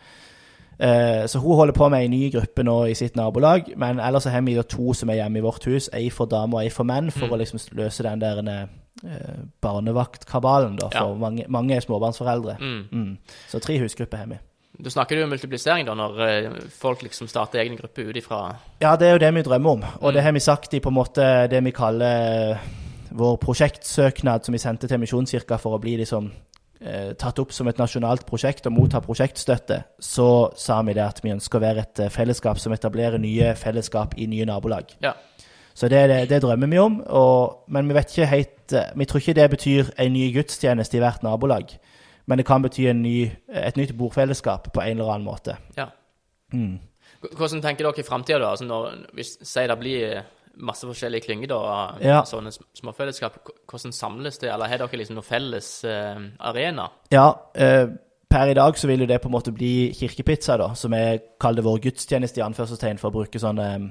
[0.79, 4.25] Eh, så hun holder på med ei ny gruppe nå i sitt nabolag, men ellers
[4.27, 5.89] har vi da to som er hjemme i vårt hus.
[5.93, 7.31] Ei for damer og ei for menn, for Mm.
[7.31, 8.67] å liksom løse den der
[9.03, 10.89] eh, barnevaktkabalen, da.
[10.89, 11.13] For Ja.
[11.15, 12.57] mange, mange småbarnsforeldre.
[12.59, 12.83] Mm.
[12.91, 13.17] Mm.
[13.49, 14.37] Så tre husgrupper har vi.
[14.83, 18.95] Du snakker jo om multiplisering, da, når folk liksom starter egen gruppe ut ifra Ja,
[18.95, 19.83] det er jo det vi drømmer om.
[20.01, 20.13] Og Mm.
[20.13, 22.57] det har vi sagt i på en måte det vi kaller
[23.13, 26.31] vår prosjektsøknad som vi sendte til Misjonskirka for å bli liksom
[27.19, 29.81] tatt opp som et nasjonalt prosjekt og motta prosjektstøtte.
[29.99, 30.27] Så
[30.59, 34.17] sa vi det at vi ønsker å være et eh, fellesskap som etablerer nye fellesskap
[34.19, 34.91] i nye nabolag.
[35.03, 35.15] Ja.
[35.75, 37.01] Så det, det, det drømmer vi om.
[37.05, 40.99] Og, men vi vet ikke helt eh, Vi tror ikke det betyr en ny gudstjeneste
[40.99, 41.75] i hvert nabolag.
[42.25, 45.59] Men det kan bety en ny, et nytt bordfellesskap på en eller annen måte.
[45.77, 45.91] Ja.
[46.53, 46.79] Mm.
[47.25, 48.53] Hvordan tenker dere i framtida, da?
[48.53, 50.23] Altså når, hvis Si det blir
[50.57, 52.21] masse forskjellige klynger, da, Ja.
[52.23, 53.37] sånne sm- småfellesskap,
[53.67, 54.49] hvordan samles det?
[54.53, 56.89] Eller har dere liksom noen felles uh, arena?
[57.11, 57.87] Ja, uh,
[58.29, 61.19] per i dag så vil jo det på en måte bli kirkepizza, da, som vi
[61.39, 63.89] kaller vår gudstjeneste i anførselstegn, for å bruke sånn eh,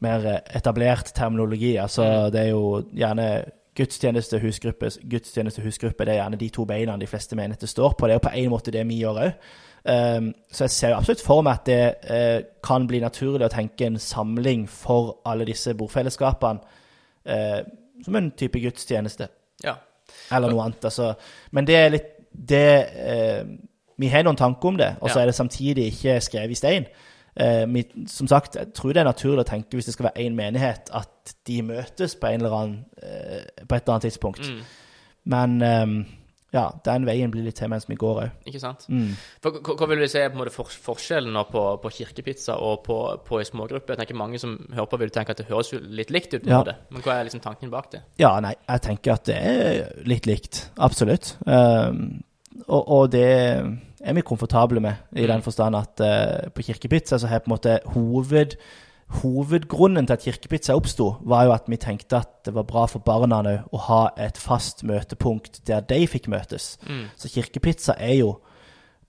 [0.00, 1.74] mer etablert terminologi.
[1.78, 2.30] Altså, Mm.
[2.32, 3.26] det er jo gjerne
[3.76, 8.06] gudstjeneste, husgruppe, gudstjeneste, husgruppe, det er gjerne de to beina de fleste menigheter står på.
[8.06, 9.32] Det er jo på en måte det vi gjør òg.
[9.84, 13.88] Så jeg ser jo absolutt for meg at det eh, kan bli naturlig å tenke
[13.88, 16.60] en samling for alle disse bordfellesskapene
[17.26, 17.60] eh,
[18.04, 19.28] som en type gudstjeneste
[19.64, 19.74] Ja.
[20.30, 20.84] eller noe annet.
[20.84, 21.14] Altså.
[21.50, 23.42] Men det er litt det eh,
[23.98, 26.86] Vi har noen tanker om det, og så er det samtidig ikke skrevet i stein.
[28.08, 30.90] Som sagt, jeg tror det er naturlig å tenke hvis det skal være én menighet,
[30.92, 32.78] at de møtes på, en eller annen,
[33.68, 34.48] på et eller annet tidspunkt.
[34.48, 34.62] Mm.
[35.24, 35.86] Men eh,
[36.52, 38.30] ja, den veien blir litt til mens vi går òg.
[38.50, 38.84] Ikke sant?
[38.92, 39.14] Mm.
[39.40, 42.82] For, hva, vil du si er på en måte for, forskjellen på, på kirkepizza og
[42.84, 43.94] på, på i smågrupper?
[43.96, 46.42] Jeg tenker Mange som hører på, vil tenke at det høres jo litt likt ut,
[46.44, 46.62] på Ja.
[46.68, 46.74] det.
[46.92, 48.02] Men hva er liksom tanken bak det?
[48.20, 50.66] Ja, nei, jeg tenker at det er litt likt.
[50.76, 51.32] Absolutt.
[51.46, 52.22] Um,
[52.68, 53.24] og, og det
[54.02, 55.28] er vi komfortable med, i Mm.
[55.36, 58.58] den forstand at uh, på Kirkepizza så har på en måte hoved,
[59.20, 62.98] hovedgrunnen til at Kirkepizza oppsto, var jo at vi tenkte at det var bra for
[63.04, 66.78] barna å ha et fast møtepunkt der de fikk møtes.
[66.88, 67.04] Mm.
[67.16, 68.32] Så Kirkepizza er jo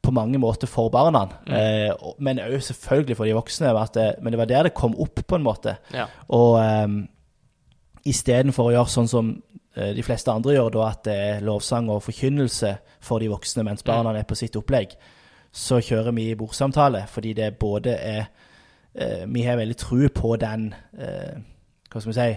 [0.03, 1.53] på mange måter for barna, Mm.
[1.55, 3.71] eh, men òg selvfølgelig for de voksne.
[3.79, 5.77] At det, men det var der det kom opp, på en måte.
[5.93, 6.05] Ja.
[6.29, 7.07] Og eh,
[8.05, 9.29] istedenfor å gjøre sånn som
[9.75, 13.63] eh, de fleste andre gjør, da at det er lovsang og forkynnelse for de voksne
[13.63, 14.95] mens barna er på sitt opplegg,
[15.53, 18.25] så kjører vi bordsamtale, fordi det både er
[19.27, 20.67] Vi har veldig tro på den
[20.99, 21.39] eh,
[21.89, 22.35] Hva skal vi si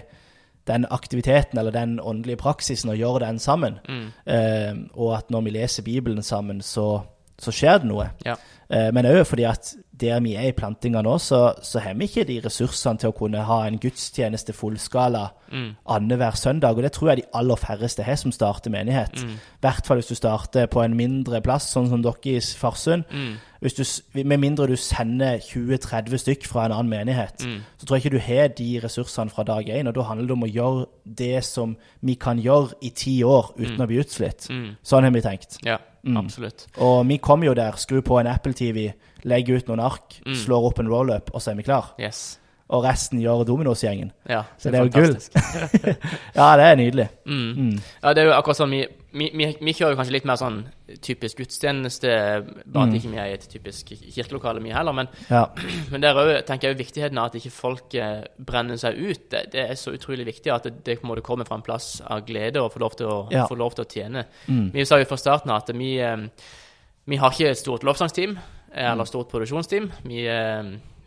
[0.67, 3.79] den aktiviteten eller den åndelige praksisen og gjøre den sammen.
[3.89, 4.07] Mm.
[4.33, 7.01] Eh, og at når vi leser Bibelen sammen, så,
[7.39, 8.09] så skjer det noe.
[8.25, 8.35] Ja.
[8.69, 12.05] Eh, men òg fordi at der vi er i plantinga nå, så, så har vi
[12.05, 15.75] ikke de ressursene til å kunne ha en gudstjeneste fullskala Mm.
[15.87, 16.75] annenhver søndag.
[16.75, 19.15] Og det tror jeg de aller færreste har som starter menighet.
[19.15, 19.37] I Mm.
[19.61, 23.05] hvert fall hvis du starter på en mindre plass, sånn som dere i Farsund.
[23.09, 23.37] Mm.
[24.25, 27.61] Med mindre du sender 20-30 stykk fra en annen menighet, Mm.
[27.77, 29.87] så tror jeg ikke du har de ressursene fra dag én.
[29.87, 33.53] Og da handler det om å gjøre det som vi kan gjøre i ti år
[33.57, 33.81] uten Mm.
[33.83, 34.49] å bli utslitt.
[34.49, 34.75] Mm.
[34.83, 35.57] Sånn har vi tenkt.
[35.65, 35.77] Ja.
[36.15, 36.67] Absolutt.
[36.79, 38.93] Og vi kommer jo der, Skru på en Apple TV,
[39.27, 41.91] legger ut noen ark, slår opp en roll-up, og så er vi klar.
[41.99, 42.39] Yes.
[42.69, 44.09] Og resten gjør Dominos-gjengen.
[44.27, 45.13] Ja, Så det er jo gull.
[46.35, 47.05] Ja, det er nydelig.
[47.25, 47.77] Mm.
[48.03, 50.57] Ja, det er jo akkurat sånn vi, vi, vi, vi kjører kanskje litt mer sånn
[51.03, 52.09] typisk gudstjeneste,
[52.67, 55.45] bare at ikke vi er i et typisk kirkelokale mye heller, men, Ja.
[55.91, 59.23] men der òg tenker jeg jo viktigheten av at ikke folk eh, brenner seg ut.
[59.31, 62.25] Det, det er så utrolig viktig at det, det måte kommer fra en plass av
[62.27, 63.47] glede og få lov til å, Ja.
[63.47, 64.25] få lov til å tjene.
[64.47, 64.67] Mm.
[64.75, 66.27] Vi sa jo fra starten av at vi, eh,
[67.07, 69.91] vi har ikke et stort lovsangsteam eh, eller stort produksjonsteam.
[70.03, 70.25] Vi,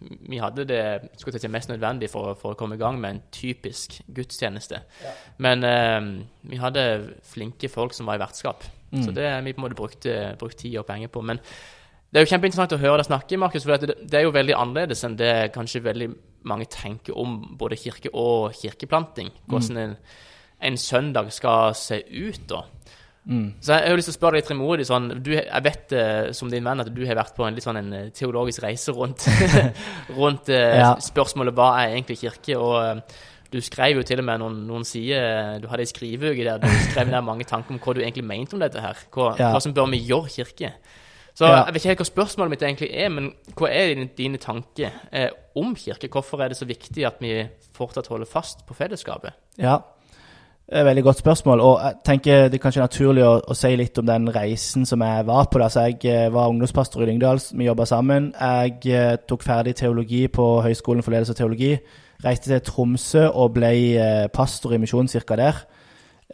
[0.00, 0.82] vi hadde det
[1.20, 4.80] skulle si, mest nødvendig for, for å komme i gang med en typisk gudstjeneste.
[5.44, 5.98] Men eh,
[6.48, 6.84] vi hadde
[7.28, 8.64] flinke folk som var i vertskap.
[8.90, 9.04] Mm.
[9.04, 11.22] Så det vi på en måte brukte, brukt tid og penger på.
[11.22, 11.42] Men
[12.10, 14.56] det er jo kjempeinteressant å høre deg snakke, Markus, for det, det er jo veldig
[14.58, 16.08] annerledes enn det kanskje veldig
[16.50, 19.30] mange tenker om både kirke og kirkeplanting.
[19.46, 19.94] Hvordan en,
[20.70, 22.64] en søndag skal se ut da.
[23.30, 23.52] Mm.
[23.62, 26.32] Så jeg har jo lyst til å spørre deg frimodig sånn, du, Jeg vet eh,
[26.34, 28.90] som din venn at du har vært på en litt sånn en eh, teologisk reise
[28.96, 29.22] rundt,
[30.18, 30.94] rundt eh, Ja.
[30.98, 32.56] spørsmålet hva er egentlig kirke.
[32.58, 33.02] og
[33.50, 36.68] du skrev jo til og med noen, noen sider Du hadde ei skriveuke der du
[36.90, 38.98] skrev ned mange tanker om hva du egentlig mente om dette her.
[39.10, 39.52] Hva, Ja.
[39.54, 40.72] hva som bør vi gjøre kirke.
[41.34, 41.64] Så Ja.
[41.64, 44.90] jeg vet ikke helt hva spørsmålet mitt egentlig er, men hva er dine, dine tanker
[45.12, 46.08] eh, om kirke?
[46.10, 49.32] Hvorfor er det så viktig at vi fortsatt holder fast på fellesskapet?
[49.58, 49.78] Ja,
[50.70, 51.60] veldig godt spørsmål.
[51.60, 55.02] Og jeg tenker det er kanskje naturlig å, å si litt om den reisen som
[55.02, 55.58] jeg var på.
[55.62, 55.68] Da.
[55.72, 58.30] Så jeg eh, var ungdomspastor i Lyngdal, vi jobba sammen.
[58.38, 61.74] Jeg eh, tok ferdig teologi på Høgskolen for ledelse og teologi.
[62.24, 65.60] Reiste til Tromsø og ble eh, pastor i Misjonskirka der.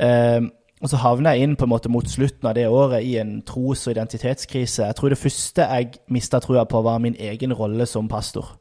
[0.01, 0.41] Eh,
[0.85, 3.39] og så havna jeg inn på en måte mot slutten av det året i en
[3.49, 4.85] tros- og identitetskrise.
[4.85, 8.59] Jeg tror det første jeg mista trua på, var min egen rolle som pastor.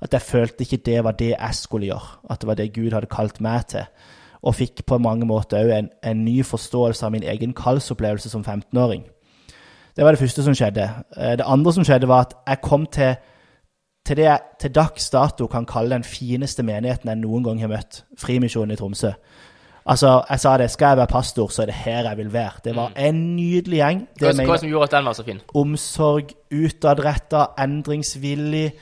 [0.00, 2.22] At jeg følte ikke det var det jeg skulle gjøre.
[2.30, 3.84] At det var det Gud hadde kalt meg til.
[4.42, 8.44] Og fikk på mange måter òg en, en ny forståelse av min egen kallsopplevelse som
[8.46, 9.02] 15-åring.
[9.96, 10.84] Det var det første som skjedde.
[11.16, 13.16] Eh, Det andre som skjedde, var at jeg kom til,
[14.06, 17.68] til det jeg til dags dato kan kalle den fineste menigheten jeg noen gang har
[17.68, 18.04] møtt.
[18.18, 19.10] Frimisjonen i Tromsø.
[19.88, 22.60] Altså, jeg sa det, skal jeg være pastor, så er det her jeg vil være.
[22.64, 24.00] Det var en nydelig gjeng.
[24.20, 25.40] Det Hva, som gjorde at den var så fin?
[25.54, 28.72] omsorg, utadretta, endringsvillig.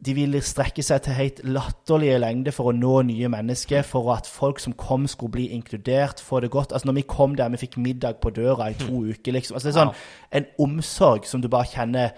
[0.00, 4.28] De ville strekke seg til helt latterlige lengder for å nå nye mennesker, for at
[4.30, 6.72] folk som kom, skulle bli inkludert, få det godt.
[6.72, 9.58] Altså Når vi kom der, vi fikk middag på døra i to uker, liksom.
[9.58, 9.94] Altså Det er sånn
[10.40, 12.14] en omsorg som du bare kjenner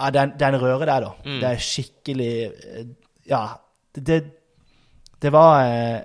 [0.00, 1.12] ja, den, den rører deg, da.
[1.40, 2.86] Det er skikkelig eh,
[3.30, 3.46] Ja.
[3.96, 4.18] Det,
[5.22, 6.00] det var eh,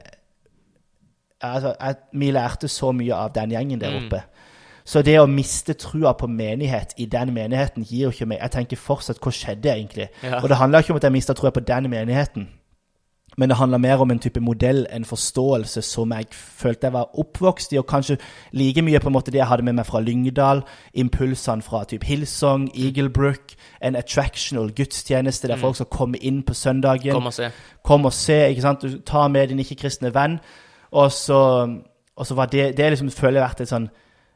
[1.42, 4.22] altså, jeg, Vi lærte så mye av den gjengen der oppe.
[4.86, 8.52] Så det å miste trua på menighet i den menigheten gir jo ikke meg Jeg
[8.56, 10.10] tenker fortsatt hva skjedde egentlig?
[10.24, 10.42] Ja.
[10.42, 12.50] Og det handler ikke om at jeg mista trua på den menigheten.
[13.38, 17.20] Men det handler mer om en type modell, en forståelse som jeg følte jeg var
[17.20, 18.18] oppvokst i, og kanskje
[18.52, 20.64] like mye på en måte det jeg hadde med meg fra Lyngdal,
[20.94, 27.14] impulsene fra type Hillsong, Eaglebrook, en attractional gudstjeneste der folk skal komme inn på søndagen.
[27.14, 27.50] Kom og se.
[27.84, 28.82] Kom og se, ikke sant?
[28.84, 30.40] Du tar med din ikke-kristne venn.
[30.92, 31.42] Og så,
[32.16, 33.90] og så var det Det liksom føler jeg har vært et sånn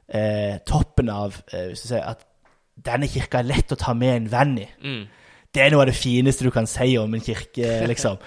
[0.09, 2.25] eh, toppen av eh, Hvis du sier at
[2.85, 4.67] denne kirka er lett å ta med en venn i.
[4.83, 5.05] Mm.
[5.55, 8.19] Det er noe av det fineste du kan si om en kirke, liksom.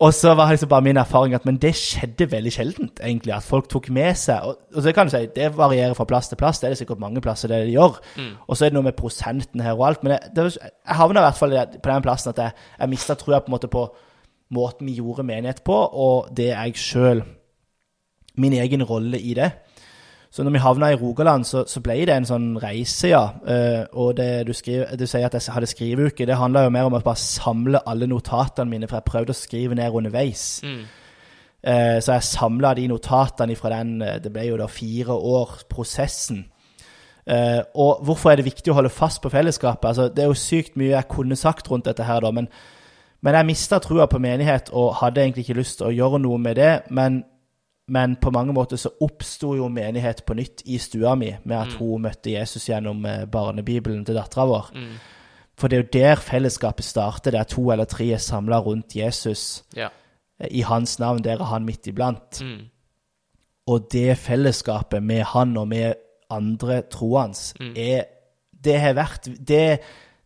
[0.00, 3.34] Og så var liksom bare min erfaring at men det skjedde veldig sjeldent, egentlig.
[3.36, 6.30] At folk tok med seg Og, og så kan du si det varierer fra plass
[6.30, 6.60] til plass.
[6.60, 7.98] Det er det sikkert mange plasser det de gjør.
[8.46, 10.02] Og så er det noe med prosenten her og alt.
[10.02, 13.18] Men jeg, det, jeg havna i hvert fall på den plassen at jeg, jeg mista
[13.20, 13.84] trua på en måte på
[14.56, 17.22] måten vi gjorde menighet på, og det jeg sjøl
[18.40, 19.50] Min egen rolle i det.
[20.30, 23.24] Så når vi havna i Rogaland, så, så ble det en sånn reise, ja.
[23.42, 26.86] Uh, og det du, skriver, du sier at jeg hadde skriveuke, det handla jo mer
[26.86, 30.44] om å bare samle alle notatene mine, for jeg prøvde å skrive ned underveis.
[30.62, 30.84] Mm.
[31.66, 35.58] Uh, så jeg samla de notatene fra den eh, Det ble jo da fire år,
[35.68, 36.44] prosessen.
[37.26, 39.90] Uh, og hvorfor er det viktig å holde fast på fellesskapet?
[39.90, 42.46] Altså, det er jo sykt mye jeg kunne sagt rundt dette her, da, men,
[43.20, 46.38] men jeg mista trua på menighet og hadde egentlig ikke lyst til å gjøre noe
[46.38, 46.72] med det.
[46.94, 47.24] Men,
[47.90, 51.72] men på mange måter så oppsto jo menighet på nytt i stua mi, med at
[51.80, 54.70] hun møtte Jesus gjennom eh, barnebibelen til dattera vår.
[54.74, 54.92] Mm.
[55.58, 59.64] For det er jo der fellesskapet starter, der to eller tre er samla rundt Jesus
[59.76, 59.88] Ja.
[60.40, 61.22] eh, i hans navn.
[61.24, 62.40] Der er han midt iblant.
[62.40, 62.68] Mm.
[63.66, 65.94] Og det fellesskapet med han og med
[66.30, 67.74] andre troende, Mm.
[67.76, 68.04] er
[68.64, 69.80] det har, vært, det,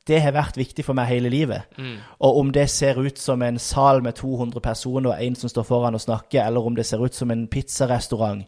[0.08, 1.64] det har vært viktig for meg hele livet.
[1.78, 1.96] Mm.
[2.20, 5.64] Og om det ser ut som en sal med 200 personer og en som står
[5.68, 8.44] foran og snakker, eller om det ser ut som en pizzarestaurant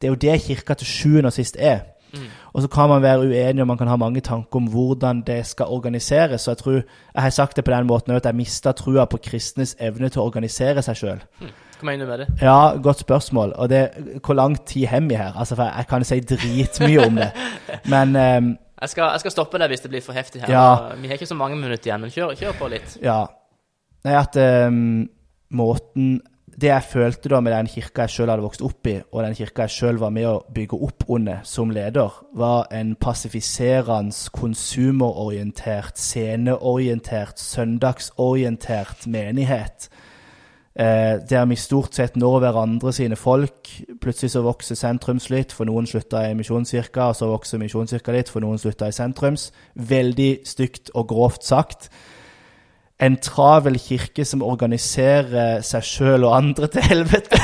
[0.00, 1.80] Det er jo det kirka til sjuende og sist er.
[2.52, 5.46] Og så kan man være uenig, og man kan ha mange tanker om hvordan det
[5.46, 6.48] skal organiseres.
[6.48, 6.72] Og jeg tror,
[7.14, 10.22] jeg har sagt det på den måten at jeg mista trua på kristnes evne til
[10.22, 11.20] å organisere seg sjøl.
[11.78, 12.28] Hva mener du med det?
[12.42, 13.52] Ja, godt spørsmål.
[13.56, 13.90] Og det,
[14.24, 15.32] hvor lang tid har vi her?
[15.36, 17.30] Altså, for jeg kan si dritmye om det.
[17.92, 18.40] Men, eh,
[18.78, 20.52] Jeg skal, jeg skal stoppe deg hvis det blir for heftig her.
[20.54, 20.96] Ja.
[20.98, 22.98] Vi har ikke så mange minutter igjen, men kjør, kjør på litt.
[23.02, 23.24] Ja.
[24.06, 25.08] Nei, at um,
[25.50, 26.20] måten
[26.58, 29.36] Det jeg følte da med den kirka jeg sjøl hadde vokst opp i, og den
[29.38, 35.94] kirka jeg sjøl var med å bygge opp under som leder, var en passifiserende, konsumerorientert,
[36.02, 39.86] sceneorientert, søndagsorientert menighet.
[40.78, 43.66] Eh, der vi stort sett når hverandre sine folk.
[43.98, 48.30] Plutselig så vokser sentrums litt, for noen slutta i Misjonskirka, og så vokser Misjonskirka litt,
[48.30, 49.48] for noen slutta i sentrums.
[49.74, 51.88] Veldig stygt og grovt sagt.
[53.02, 57.42] En travel kirke som organiserer seg sjøl og andre til helvete.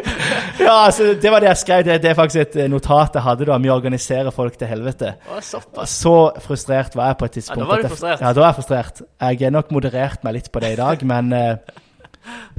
[0.64, 1.84] ja, altså, det var det jeg skrev.
[1.84, 3.60] Det, det er faktisk et notat jeg hadde da.
[3.60, 5.14] Vi organiserer folk til helvete.
[5.28, 5.84] Å.
[5.84, 6.16] Så
[6.48, 7.60] frustrert var jeg på et tidspunkt.
[7.60, 8.24] Ja, da var du at jeg- frustrert.
[8.24, 9.04] Ja, da var jeg frustrert.
[9.20, 11.80] Jeg har nok moderert meg litt på det i dag, men, eh,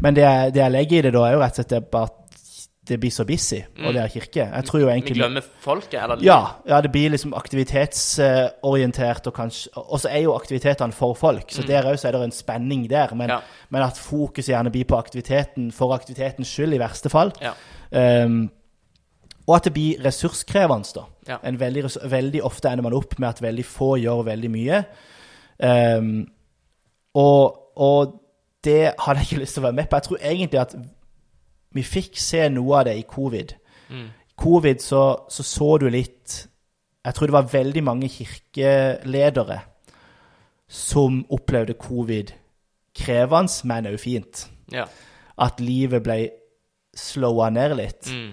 [0.02, 2.04] men det, jeg- det jeg legger i det da, er jo rett og slett bare
[2.04, 2.18] at
[2.90, 4.48] det blir så busy å være kirke.
[4.52, 6.18] Jeg tror jo Vi glemmer folket, eller?
[6.26, 11.52] ja, ja, det blir liksom aktivitetsorientert, og kanskje Og så er jo aktivitetene for folk,
[11.52, 13.14] så der også er det en spenning der.
[13.16, 13.36] Men, Mm.
[13.36, 13.40] Ja.
[13.70, 17.32] men at fokuset gjerne blir på aktiviteten for aktivitetens skyld, i verste fall.
[17.42, 17.54] Ja.
[18.26, 18.50] Um,
[19.48, 21.04] og at det blir ressurskrevende, da.
[21.28, 21.38] Ja.
[21.44, 24.86] En veldig, veldig ofte ender man opp med at veldig få gjør veldig mye.
[25.64, 26.28] Um,
[27.16, 28.21] og, og
[28.64, 29.98] det hadde jeg ikke lyst til å være med på.
[29.98, 30.76] Jeg tror egentlig at
[31.72, 33.56] vi fikk se noe av det i covid.
[33.90, 34.08] Mm.
[34.42, 36.48] Covid så, så så du litt
[37.06, 39.60] Jeg tror det var veldig mange kirkeledere
[40.72, 42.32] som opplevde covid
[42.96, 44.46] krevende, men òg fint.
[44.72, 44.86] Ja.
[45.42, 46.18] At livet ble
[46.96, 48.12] slowa ned litt.
[48.12, 48.30] Mm.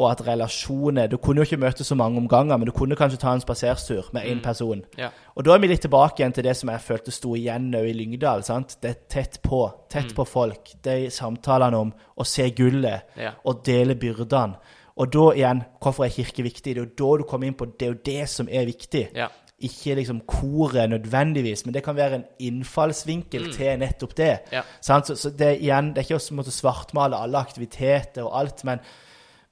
[0.00, 3.18] Og at relasjoner Du kunne jo ikke møte så mange omganger, men du kunne kanskje
[3.20, 4.80] ta en spaserstur med én person.
[4.96, 5.10] Ja.
[5.36, 7.90] Og da er vi litt tilbake igjen til det som jeg følte sto igjen òg
[7.90, 8.42] i Lyngdal.
[8.46, 8.78] sant?
[8.80, 9.60] Det er tett på.
[9.92, 10.72] Tett på folk.
[10.82, 13.32] De samtalene om å se gullet Ja.
[13.44, 14.56] og dele byrdene.
[14.96, 16.74] Og da igjen, hvorfor er kirke viktig?
[16.74, 19.08] Det er jo da du kommer inn på det er jo det som er viktig.
[19.14, 19.28] Ja.
[19.60, 24.38] Ikke liksom koret nødvendigvis, men det kan være en innfallsvinkel til nettopp det.
[24.52, 24.62] Ja.
[24.80, 25.06] Sant?
[25.10, 28.80] Så, så det, igjen, det er ikke å måtte svartmale alle aktiviteter og alt, men,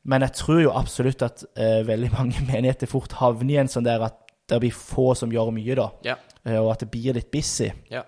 [0.09, 3.85] men jeg tror jo absolutt at eh, veldig mange menigheter fort havner i en sånn
[3.87, 4.17] der at
[4.49, 5.89] det blir få som gjør mye, da.
[6.07, 6.15] Ja.
[6.47, 7.69] Eh, og at det blir litt busy.
[7.93, 8.05] ja.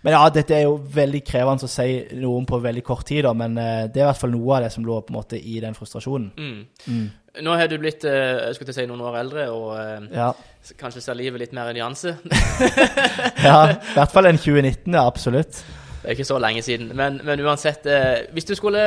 [0.00, 3.26] Men ja, dette er jo veldig krevende å si noe om på veldig kort tid,
[3.26, 5.18] da, men eh, det er i hvert fall noe av det som lå på en
[5.18, 6.30] måte i den frustrasjonen.
[6.40, 7.02] Mm.
[7.44, 10.30] Nå har du blitt eh, jeg skulle til å si noen år eldre, og Ja.
[10.80, 12.14] kanskje ser livet litt mer i nyanse.
[13.48, 15.60] ja, i hvert fall en 2019, ja, absolutt.
[16.00, 16.94] Det er ikke så lenge siden.
[16.96, 17.84] Men, men uansett,
[18.32, 18.86] hvis du skulle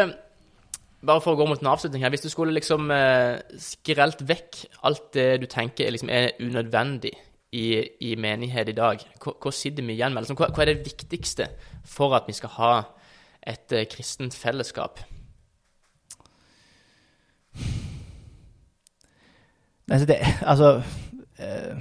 [1.03, 2.13] Bare for å gå mot en avslutning her.
[2.13, 7.11] Hvis du skulle liksom eh, skrelt vekk alt det du tenker er, liksom, er unødvendig
[7.53, 7.65] i,
[8.07, 10.23] i menighet i dag, hva, hva sitter vi igjen med?
[10.23, 11.49] Liksom, hva, hva er det viktigste
[11.85, 12.75] for at vi skal ha
[13.43, 15.03] et eh, kristent fellesskap?
[19.91, 20.81] Altså, det, altså
[21.37, 21.75] eh,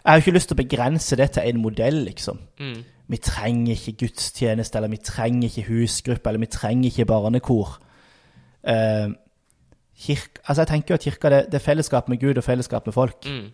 [0.00, 2.40] Jeg har ikke lyst til å begrense det til en modell, liksom.
[2.58, 2.80] Mm.
[3.10, 7.76] Vi trenger ikke gudstjeneste, eller vi trenger ikke husgruppe, eller vi trenger ikke barnekor.
[8.68, 9.08] Eh,
[10.00, 12.86] kirk, altså jeg tenker jo at kirka det, det er fellesskap med Gud og fellesskap
[12.86, 13.26] med folk.
[13.26, 13.48] Mm.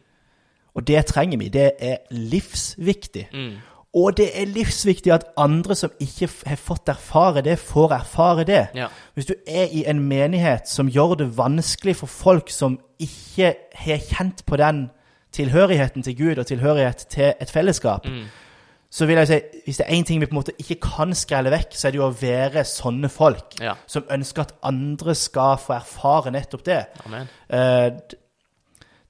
[0.75, 1.49] Og det trenger vi.
[1.49, 3.29] Det er livsviktig.
[3.33, 3.53] Mm.
[3.95, 8.67] Og det er livsviktig at andre som ikke har fått erfare det, får erfare det.
[8.75, 8.87] Ja.
[9.15, 13.99] Hvis du er i en menighet som gjør det vanskelig for folk som ikke har
[13.99, 14.91] kjent på den
[15.33, 18.25] tilhørigheten til Gud og tilhørighet til et fellesskap, Mm.
[18.91, 21.15] Så vil jeg si hvis det er én ting vi på en måte ikke kan
[21.15, 23.75] skrelle vekk, så er det jo å være sånne folk Ja.
[23.87, 26.85] som ønsker at andre skal få erfare nettopp det.
[27.07, 27.29] Amen.
[27.51, 27.91] Eh,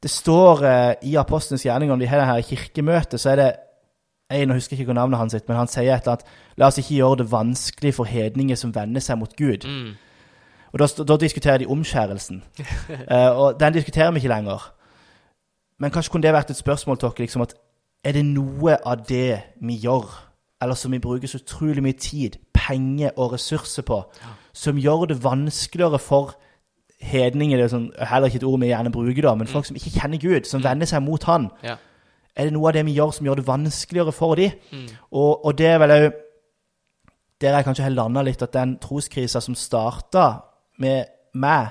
[0.03, 3.53] det står eh, i Apostelens gjerning om de har det her kirkemøtet, så er det
[4.31, 6.25] jeg jeg husker ikke hva navnet hans sitt, men han sier et eller annet
[6.59, 9.67] La oss ikke gjøre det vanskelig for hedninger som vender seg mot Gud.
[9.69, 9.93] Mm.
[10.73, 12.43] Og da, da diskuterer de omskjærelsen.
[13.11, 14.73] Eh, og den diskuterer vi ikke lenger.
[15.79, 17.55] Men kanskje kunne det vært et spørsmål til dere, liksom at
[18.07, 20.07] er det noe av det vi gjør,
[20.63, 23.99] eller som vi bruker så utrolig mye tid, penger og ressurser på,
[24.57, 26.37] som gjør det vanskeligere for
[27.03, 29.77] hedninger, det er sånn, heller ikke et ord vi gjerne bruker da, men folk som
[29.77, 31.75] ikke kjenner Gud, som vender seg mot han, Ja.
[32.37, 34.55] er det noe av det vi gjør som gjør det vanskeligere for dem?
[34.73, 34.87] Mm.
[35.13, 36.13] Og, og det er vel òg
[37.41, 40.41] Der jeg kanskje har landa litt, at den troskrisa som starta
[40.81, 41.67] med meg,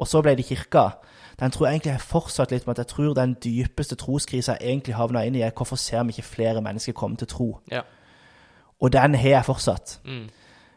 [0.00, 0.94] og så ble det kirka,
[1.40, 4.74] den tror jeg egentlig jeg fortsatt litt med at jeg tror den dypeste troskrisa jeg
[4.74, 7.48] egentlig havna inn i, er hvorfor ser vi ikke flere mennesker komme til tro?
[7.70, 7.80] Ja.
[8.80, 10.00] Og den har jeg fortsatt.
[10.04, 10.28] Mm.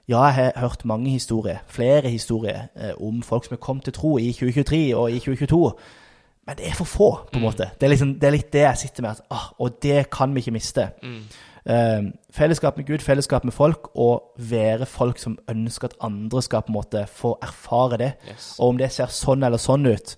[0.08, 3.94] Ja, jeg har hørt mange historier, flere historier, eh, om folk som har kommet til
[3.94, 5.72] tro i 2023 og i 2022.
[6.48, 7.70] Men det er for få, på en måte.
[7.80, 9.10] Det er, liksom, det er litt det jeg sitter med.
[9.12, 10.90] At, ah, og det kan vi ikke miste.
[11.04, 11.22] Mm.
[11.66, 16.62] Eh, fellesskap med Gud, fellesskap med folk, og være folk som ønsker at andre skal
[16.62, 18.12] på en måte få erfare det.
[18.30, 18.56] Yes.
[18.60, 20.18] Og om det ser sånn eller sånn ut,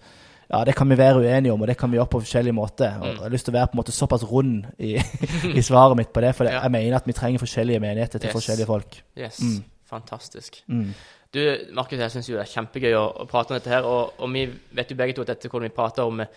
[0.52, 2.98] Ja, det kan vi være uenige om, og det kan vi gjøre på forskjellige måter.
[3.00, 3.12] Og Mm.
[3.16, 4.96] Jeg har lyst til å være på en måte såpass rund i,
[5.60, 6.62] i svaret mitt på det, for Ja.
[6.62, 8.34] jeg mener at vi trenger forskjellige menigheter til Yes.
[8.36, 9.02] forskjellige folk.
[9.18, 9.40] Yes.
[9.42, 9.64] Mm.
[9.90, 10.62] Fantastisk.
[10.68, 10.94] Mm.
[11.34, 14.14] Du, Markus, jeg syns jo det er kjempegøy å, å prate om dette her, og,
[14.20, 16.28] og vi vet jo begge to at dette hvordan vi prater om eh,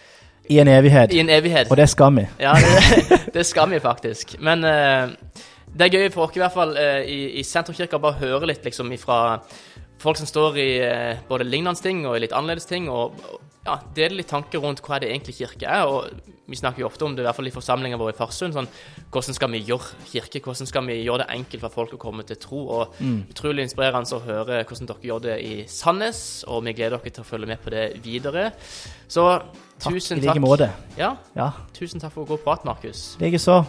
[0.51, 1.13] I en evighet.
[1.13, 1.71] i en evighet.
[1.71, 2.25] Og det skal vi.
[2.41, 4.39] Ja, det, det skal vi faktisk.
[4.41, 5.11] Men uh,
[5.77, 8.65] det er gøy for oss i hvert fall uh, i, i Sentrumskirka bare høre litt
[8.65, 9.39] liksom ifra
[9.99, 13.15] folk som står i eh, både lignende ting og litt annerledes ting, og,
[13.67, 15.85] ja, dele litt tanker rundt hva det egentlig kirke er.
[15.85, 16.09] og
[16.49, 18.55] Vi snakker jo ofte om det, i hvert fall i forsamlinga vår i Farsund.
[18.57, 18.69] sånn,
[19.13, 20.41] Hvordan skal vi gjøre kirke?
[20.41, 22.63] Hvordan skal vi gjøre det enkelt for folk å komme til tro?
[22.79, 23.27] og Mm.
[23.29, 27.23] Utrolig inspirerende å høre hvordan dere gjør det i Sandnes, og vi gleder dere til
[27.25, 28.53] å følge med på det videre.
[29.09, 29.43] Så
[29.79, 30.71] Takk tusen i like måte.
[30.97, 33.17] Ja, Ja, tusen takk for god prat, Markus.
[33.21, 33.67] likeså.